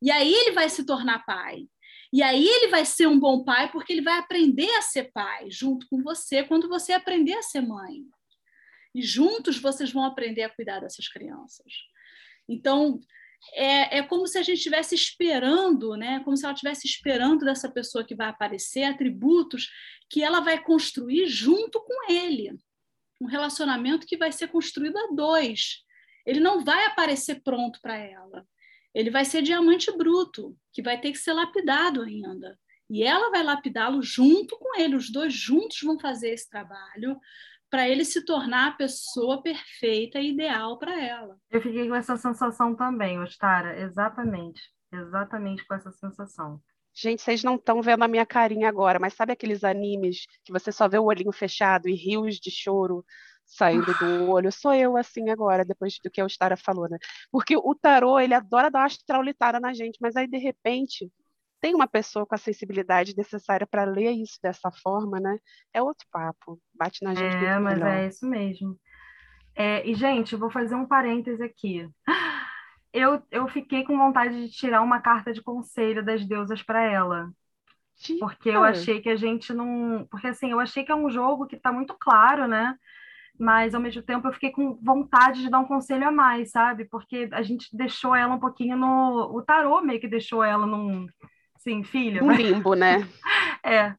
E 0.00 0.10
aí 0.10 0.32
ele 0.32 0.52
vai 0.52 0.68
se 0.70 0.84
tornar 0.84 1.24
pai. 1.26 1.66
E 2.14 2.22
aí 2.22 2.46
ele 2.46 2.68
vai 2.68 2.84
ser 2.84 3.08
um 3.08 3.18
bom 3.18 3.42
pai 3.42 3.72
porque 3.72 3.92
ele 3.92 4.00
vai 4.00 4.16
aprender 4.20 4.70
a 4.76 4.82
ser 4.82 5.10
pai 5.10 5.50
junto 5.50 5.84
com 5.88 6.00
você 6.00 6.44
quando 6.44 6.68
você 6.68 6.92
aprender 6.92 7.34
a 7.34 7.42
ser 7.42 7.60
mãe. 7.60 8.04
E 8.94 9.02
juntos 9.02 9.58
vocês 9.58 9.90
vão 9.90 10.04
aprender 10.04 10.44
a 10.44 10.48
cuidar 10.48 10.78
dessas 10.78 11.08
crianças. 11.08 11.72
Então, 12.48 13.00
é, 13.52 13.98
é 13.98 14.02
como 14.04 14.28
se 14.28 14.38
a 14.38 14.42
gente 14.42 14.58
estivesse 14.58 14.94
esperando, 14.94 15.96
né? 15.96 16.20
como 16.20 16.36
se 16.36 16.44
ela 16.44 16.54
estivesse 16.54 16.86
esperando 16.86 17.44
dessa 17.44 17.68
pessoa 17.68 18.04
que 18.04 18.14
vai 18.14 18.28
aparecer 18.28 18.84
atributos 18.84 19.68
que 20.08 20.22
ela 20.22 20.38
vai 20.38 20.62
construir 20.62 21.26
junto 21.26 21.80
com 21.80 22.12
ele. 22.12 22.56
Um 23.20 23.26
relacionamento 23.26 24.06
que 24.06 24.16
vai 24.16 24.30
ser 24.30 24.46
construído 24.46 24.96
a 24.98 25.08
dois. 25.12 25.82
Ele 26.24 26.38
não 26.38 26.64
vai 26.64 26.86
aparecer 26.86 27.42
pronto 27.42 27.80
para 27.82 27.96
ela. 27.96 28.46
Ele 28.94 29.10
vai 29.10 29.24
ser 29.24 29.42
diamante 29.42 29.90
bruto, 29.96 30.56
que 30.72 30.82
vai 30.82 31.00
ter 31.00 31.10
que 31.12 31.18
ser 31.18 31.32
lapidado 31.32 32.02
ainda. 32.02 32.58
E 32.88 33.02
ela 33.02 33.30
vai 33.30 33.42
lapidá-lo 33.42 34.02
junto 34.02 34.58
com 34.58 34.78
ele. 34.78 34.94
Os 34.94 35.10
dois 35.10 35.32
juntos 35.34 35.80
vão 35.82 35.98
fazer 35.98 36.30
esse 36.30 36.48
trabalho 36.48 37.18
para 37.70 37.88
ele 37.88 38.04
se 38.04 38.24
tornar 38.24 38.68
a 38.68 38.72
pessoa 38.76 39.42
perfeita 39.42 40.20
e 40.20 40.30
ideal 40.30 40.78
para 40.78 41.00
ela. 41.00 41.36
Eu 41.50 41.60
fiquei 41.60 41.88
com 41.88 41.94
essa 41.94 42.16
sensação 42.16 42.74
também, 42.76 43.18
Ostara, 43.18 43.80
exatamente, 43.80 44.62
exatamente 44.92 45.66
com 45.66 45.74
essa 45.74 45.90
sensação. 45.90 46.60
Gente, 46.94 47.22
vocês 47.22 47.42
não 47.42 47.56
estão 47.56 47.82
vendo 47.82 48.04
a 48.04 48.08
minha 48.08 48.24
carinha 48.24 48.68
agora, 48.68 49.00
mas 49.00 49.14
sabe 49.14 49.32
aqueles 49.32 49.64
animes 49.64 50.24
que 50.44 50.52
você 50.52 50.70
só 50.70 50.86
vê 50.86 50.96
o 50.96 51.06
olhinho 51.06 51.32
fechado 51.32 51.88
e 51.88 51.94
rios 51.94 52.36
de 52.36 52.52
choro 52.52 53.04
saindo 53.44 53.92
do 53.94 54.30
olho? 54.30 54.50
Sou 54.52 54.74
eu 54.74 54.96
assim 54.96 55.30
agora, 55.30 55.64
depois 55.64 55.98
do 56.02 56.10
que 56.10 56.20
a 56.20 56.24
Ostara 56.24 56.56
falou, 56.56 56.88
né? 56.88 56.98
Porque 57.30 57.56
o 57.56 57.74
tarô, 57.74 58.18
ele 58.18 58.34
adora 58.34 58.70
dar 58.70 58.80
uma 58.80 58.86
astraulitada 58.86 59.60
na 59.60 59.72
gente, 59.72 59.98
mas 60.00 60.16
aí 60.16 60.26
de 60.26 60.38
repente 60.38 61.10
tem 61.60 61.74
uma 61.74 61.88
pessoa 61.88 62.26
com 62.26 62.34
a 62.34 62.38
sensibilidade 62.38 63.16
necessária 63.16 63.66
para 63.66 63.84
ler 63.84 64.10
isso 64.10 64.38
dessa 64.42 64.70
forma, 64.82 65.18
né? 65.18 65.38
É 65.72 65.82
outro 65.82 66.06
papo. 66.12 66.60
Bate 66.74 67.02
na 67.02 67.14
gente. 67.14 67.36
É, 67.36 67.58
mas 67.58 67.78
melhor. 67.78 67.90
é 67.90 68.06
isso 68.06 68.26
mesmo. 68.26 68.78
É, 69.56 69.88
e, 69.88 69.94
gente, 69.94 70.36
vou 70.36 70.50
fazer 70.50 70.74
um 70.74 70.86
parêntese 70.86 71.42
aqui. 71.42 71.88
Eu, 72.92 73.22
eu 73.30 73.48
fiquei 73.48 73.82
com 73.82 73.96
vontade 73.96 74.46
de 74.46 74.52
tirar 74.52 74.80
uma 74.80 75.00
carta 75.00 75.32
de 75.32 75.42
conselho 75.42 76.04
das 76.04 76.24
deusas 76.24 76.62
para 76.62 76.82
ela. 76.84 77.28
Porque 78.20 78.50
eu 78.50 78.62
achei 78.62 79.00
que 79.00 79.08
a 79.08 79.16
gente 79.16 79.52
não. 79.52 80.06
Porque, 80.10 80.26
assim, 80.26 80.50
eu 80.50 80.60
achei 80.60 80.84
que 80.84 80.92
é 80.92 80.94
um 80.94 81.08
jogo 81.08 81.46
que 81.46 81.56
está 81.56 81.72
muito 81.72 81.96
claro, 81.98 82.46
né? 82.46 82.76
Mas 83.38 83.74
ao 83.74 83.80
mesmo 83.80 84.02
tempo 84.02 84.28
eu 84.28 84.32
fiquei 84.32 84.50
com 84.50 84.78
vontade 84.82 85.42
de 85.42 85.50
dar 85.50 85.58
um 85.60 85.66
conselho 85.66 86.06
a 86.06 86.12
mais, 86.12 86.50
sabe? 86.50 86.84
Porque 86.84 87.28
a 87.32 87.42
gente 87.42 87.68
deixou 87.76 88.14
ela 88.14 88.34
um 88.34 88.40
pouquinho 88.40 88.76
no. 88.76 89.30
O 89.34 89.42
tarô 89.42 89.80
meio 89.80 90.00
que 90.00 90.08
deixou 90.08 90.42
ela 90.42 90.66
num, 90.66 91.06
Sim, 91.64 91.82
filha. 91.82 92.22
Um 92.22 92.30
limbo, 92.30 92.74
né? 92.74 93.08
é. 93.64 93.94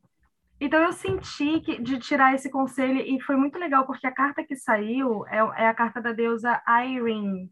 Então 0.61 0.79
eu 0.79 0.93
senti 0.93 1.59
que, 1.61 1.81
de 1.81 1.97
tirar 1.97 2.35
esse 2.35 2.49
conselho 2.49 3.01
e 3.01 3.19
foi 3.19 3.35
muito 3.35 3.57
legal 3.57 3.87
porque 3.87 4.05
a 4.05 4.13
carta 4.13 4.43
que 4.43 4.55
saiu 4.55 5.25
é, 5.27 5.37
é 5.63 5.67
a 5.67 5.73
carta 5.73 5.99
da 5.99 6.13
deusa 6.13 6.61
Irene. 6.67 7.51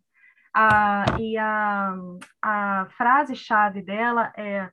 Ah, 0.53 1.03
e 1.19 1.35
a, 1.35 1.95
a 2.43 2.87
frase-chave 2.95 3.81
dela 3.81 4.31
é: 4.37 4.69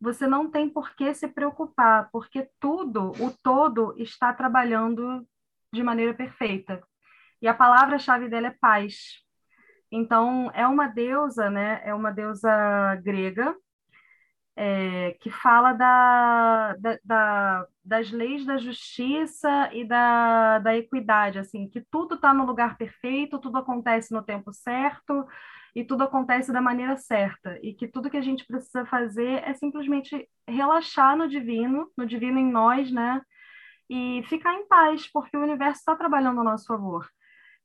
Você 0.00 0.26
não 0.26 0.50
tem 0.50 0.70
por 0.70 0.96
que 0.96 1.12
se 1.12 1.28
preocupar, 1.28 2.08
porque 2.10 2.48
tudo, 2.58 3.12
o 3.22 3.30
todo, 3.42 3.94
está 3.98 4.32
trabalhando 4.32 5.22
de 5.72 5.82
maneira 5.82 6.14
perfeita. 6.14 6.82
E 7.40 7.48
a 7.48 7.54
palavra-chave 7.54 8.28
dela 8.28 8.48
é 8.48 8.56
paz. 8.60 9.22
Então, 9.90 10.50
é 10.54 10.66
uma 10.66 10.88
deusa, 10.88 11.48
né? 11.50 11.80
É 11.84 11.94
uma 11.94 12.10
deusa 12.10 12.96
grega 13.02 13.54
é, 14.60 15.12
que 15.20 15.30
fala 15.30 15.72
da, 15.72 16.74
da, 16.80 16.98
da, 17.04 17.66
das 17.84 18.10
leis 18.10 18.44
da 18.44 18.58
justiça 18.58 19.70
e 19.72 19.84
da, 19.84 20.58
da 20.58 20.76
equidade, 20.76 21.38
assim, 21.38 21.68
que 21.68 21.80
tudo 21.80 22.16
está 22.16 22.34
no 22.34 22.44
lugar 22.44 22.76
perfeito, 22.76 23.38
tudo 23.38 23.58
acontece 23.58 24.12
no 24.12 24.20
tempo 24.20 24.52
certo 24.52 25.24
e 25.76 25.84
tudo 25.84 26.02
acontece 26.02 26.52
da 26.52 26.60
maneira 26.60 26.96
certa, 26.96 27.56
e 27.62 27.72
que 27.72 27.86
tudo 27.86 28.10
que 28.10 28.16
a 28.16 28.20
gente 28.20 28.44
precisa 28.44 28.84
fazer 28.84 29.44
é 29.44 29.54
simplesmente 29.54 30.28
relaxar 30.44 31.16
no 31.16 31.28
divino, 31.28 31.88
no 31.96 32.04
divino 32.04 32.40
em 32.40 32.50
nós, 32.50 32.90
né? 32.90 33.22
E 33.88 34.22
ficar 34.24 34.54
em 34.54 34.66
paz, 34.66 35.06
porque 35.06 35.36
o 35.36 35.42
universo 35.42 35.80
está 35.80 35.96
trabalhando 35.96 36.40
a 36.40 36.44
nosso 36.44 36.66
favor. 36.66 37.06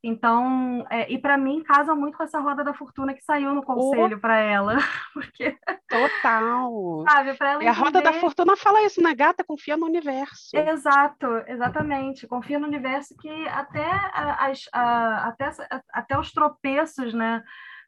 Então, 0.05 0.85
é, 0.89 1.09
e 1.09 1.17
para 1.17 1.37
mim 1.37 1.63
casa 1.63 1.95
muito 1.95 2.17
com 2.17 2.23
essa 2.23 2.37
roda 2.37 2.61
da 2.61 2.73
fortuna 2.73 3.13
que 3.13 3.23
saiu 3.23 3.53
no 3.53 3.63
conselho 3.63 4.17
oh. 4.17 4.19
para 4.19 4.37
ela, 4.37 4.75
porque 5.13 5.57
total. 5.87 7.05
Sabe, 7.09 7.33
para 7.35 7.51
ela 7.53 7.63
E 7.63 7.67
a 7.67 7.71
roda 7.71 8.01
da 8.01 8.11
fortuna 8.11 8.57
fala 8.57 8.83
isso, 8.83 9.01
né, 9.01 9.15
gata, 9.15 9.45
confia 9.45 9.77
no 9.77 9.85
universo. 9.85 10.49
Exato, 10.53 11.25
exatamente. 11.47 12.27
Confia 12.27 12.59
no 12.59 12.67
universo 12.67 13.15
que 13.17 13.47
até 13.47 13.89
as, 14.13 14.67
a, 14.73 15.29
até 15.29 15.51
até 15.93 16.19
os 16.19 16.33
tropeços, 16.33 17.13
né, 17.13 17.41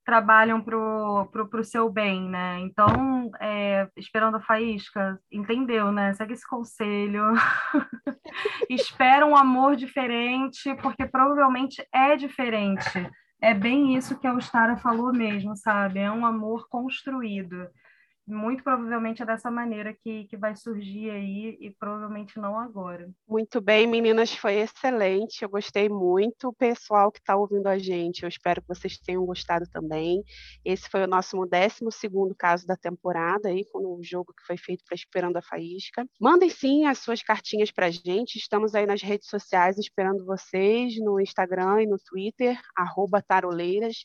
trabalham 0.05 0.61
pro, 0.61 1.27
pro, 1.31 1.49
pro 1.49 1.63
seu 1.63 1.89
bem, 1.89 2.29
né? 2.29 2.59
Então, 2.59 3.31
é, 3.41 3.89
esperando 3.97 4.37
a 4.37 4.41
faísca, 4.41 5.19
entendeu, 5.31 5.91
né? 5.91 6.13
Segue 6.13 6.33
esse 6.33 6.47
conselho. 6.47 7.23
Espera 8.69 9.25
um 9.25 9.35
amor 9.35 9.75
diferente, 9.75 10.73
porque 10.75 11.05
provavelmente 11.07 11.85
é 11.91 12.15
diferente. 12.15 13.09
É 13.41 13.53
bem 13.53 13.95
isso 13.95 14.17
que 14.19 14.27
a 14.27 14.33
Ostara 14.33 14.77
falou 14.77 15.11
mesmo, 15.11 15.55
sabe? 15.57 15.99
É 15.99 16.11
um 16.11 16.25
amor 16.25 16.67
construído 16.69 17.67
muito 18.27 18.63
provavelmente 18.63 19.21
é 19.21 19.25
dessa 19.25 19.51
maneira 19.51 19.93
que, 19.93 20.25
que 20.25 20.35
vai 20.35 20.55
surgir 20.55 21.11
aí 21.11 21.57
e 21.59 21.71
provavelmente 21.71 22.39
não 22.39 22.57
agora. 22.57 23.09
Muito 23.27 23.61
bem, 23.61 23.85
meninas, 23.85 24.33
foi 24.33 24.55
excelente. 24.55 25.43
Eu 25.43 25.49
gostei 25.49 25.87
muito. 25.87 26.53
Pessoal 26.53 27.11
que 27.11 27.19
está 27.19 27.35
ouvindo 27.35 27.67
a 27.67 27.77
gente, 27.77 28.23
eu 28.23 28.29
espero 28.29 28.61
que 28.61 28.67
vocês 28.67 28.97
tenham 28.97 29.25
gostado 29.25 29.65
também. 29.69 30.23
Esse 30.63 30.89
foi 30.89 31.03
o 31.03 31.07
nosso 31.07 31.37
12 31.37 31.79
caso 32.37 32.65
da 32.65 32.75
temporada 32.75 33.49
aí, 33.49 33.63
com 33.71 33.79
o 33.79 34.03
jogo 34.03 34.33
que 34.33 34.45
foi 34.45 34.57
feito 34.57 34.83
para 34.85 34.95
Esperando 34.95 35.37
a 35.37 35.41
Faísca. 35.41 36.05
Mandem 36.19 36.49
sim 36.49 36.85
as 36.85 36.99
suas 36.99 37.21
cartinhas 37.21 37.71
para 37.71 37.87
a 37.87 37.91
gente. 37.91 38.37
Estamos 38.37 38.73
aí 38.73 38.85
nas 38.85 39.01
redes 39.01 39.29
sociais 39.29 39.77
esperando 39.77 40.25
vocês 40.25 40.97
no 40.99 41.19
Instagram 41.19 41.83
e 41.83 41.87
no 41.87 41.97
Twitter, 41.99 42.59
taroleiras 43.21 44.03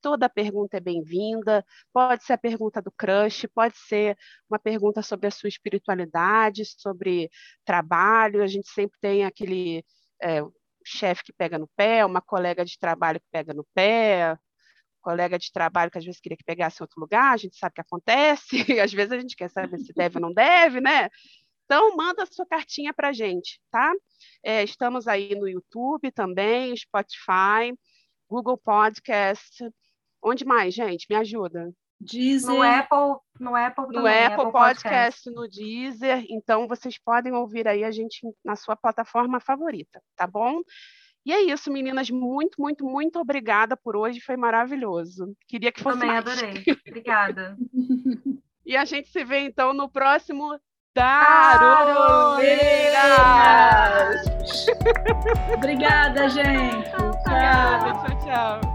toda 0.00 0.28
pergunta 0.28 0.76
é 0.76 0.80
bem-vinda. 0.80 1.64
Pode 1.92 2.24
ser 2.24 2.34
a 2.34 2.38
pergunta 2.38 2.80
do 2.82 2.90
crush, 2.90 3.46
pode 3.54 3.76
ser 3.76 4.16
uma 4.48 4.58
pergunta 4.58 5.02
sobre 5.02 5.26
a 5.26 5.30
sua 5.30 5.48
espiritualidade, 5.48 6.64
sobre 6.64 7.30
trabalho. 7.64 8.42
A 8.42 8.46
gente 8.46 8.68
sempre 8.70 8.98
tem 9.00 9.24
aquele 9.24 9.84
é, 10.22 10.42
chefe 10.84 11.24
que 11.24 11.32
pega 11.32 11.58
no 11.58 11.68
pé, 11.76 12.04
uma 12.04 12.20
colega 12.20 12.64
de 12.64 12.78
trabalho 12.78 13.20
que 13.20 13.26
pega 13.30 13.52
no 13.54 13.66
pé, 13.74 14.36
colega 15.00 15.38
de 15.38 15.50
trabalho 15.52 15.90
que 15.90 15.98
às 15.98 16.04
vezes 16.04 16.20
queria 16.20 16.36
que 16.36 16.44
pegasse 16.44 16.80
em 16.80 16.84
outro 16.84 17.00
lugar, 17.00 17.32
a 17.32 17.36
gente 17.36 17.56
sabe 17.56 17.74
que 17.74 17.80
acontece, 17.80 18.56
às 18.80 18.92
vezes 18.92 19.12
a 19.12 19.18
gente 19.18 19.36
quer 19.36 19.50
saber 19.50 19.78
se 19.78 19.92
deve 19.92 20.18
ou 20.18 20.22
não 20.22 20.32
deve, 20.32 20.80
né? 20.80 21.08
Então, 21.64 21.96
manda 21.96 22.26
sua 22.26 22.44
cartinha 22.46 22.92
para 22.92 23.08
a 23.08 23.12
gente, 23.12 23.60
tá? 23.70 23.92
É, 24.42 24.62
estamos 24.64 25.06
aí 25.06 25.34
no 25.36 25.48
YouTube 25.48 26.10
também, 26.10 26.76
Spotify, 26.76 27.72
Google 28.28 28.58
Podcast, 28.58 29.64
Onde 30.22 30.44
mais, 30.44 30.74
gente? 30.74 31.06
Me 31.08 31.16
ajuda. 31.16 31.72
Deezer. 32.00 32.50
No 32.50 32.62
Apple, 32.62 33.20
no 33.38 33.54
Apple 33.54 33.86
No 33.86 33.92
também, 33.92 34.24
Apple, 34.24 34.40
Apple 34.40 34.52
Podcast, 34.52 34.82
Podcast, 34.82 35.30
no 35.30 35.48
Deezer. 35.48 36.24
Então, 36.30 36.66
vocês 36.66 36.98
podem 36.98 37.32
ouvir 37.32 37.68
aí 37.68 37.84
a 37.84 37.90
gente 37.90 38.26
na 38.44 38.56
sua 38.56 38.74
plataforma 38.74 39.38
favorita, 39.38 40.00
tá 40.16 40.26
bom? 40.26 40.60
E 41.26 41.32
é 41.32 41.42
isso, 41.42 41.70
meninas. 41.70 42.10
Muito, 42.10 42.60
muito, 42.60 42.84
muito 42.84 43.18
obrigada 43.18 43.76
por 43.76 43.94
hoje. 43.94 44.20
Foi 44.20 44.36
maravilhoso. 44.36 45.34
Queria 45.46 45.70
que 45.70 45.82
fosse 45.82 45.98
Também 46.00 46.14
mais. 46.14 46.26
adorei. 46.26 46.64
Obrigada. 46.88 47.58
e 48.64 48.74
a 48.76 48.86
gente 48.86 49.10
se 49.10 49.22
vê, 49.22 49.40
então, 49.40 49.74
no 49.74 49.88
próximo 49.90 50.58
Taroleiras! 50.94 52.40
Obrigada, 55.54 56.28
gente. 56.28 56.90
Obrigada, 56.96 57.92
tchau, 57.92 58.18
tchau. 58.24 58.69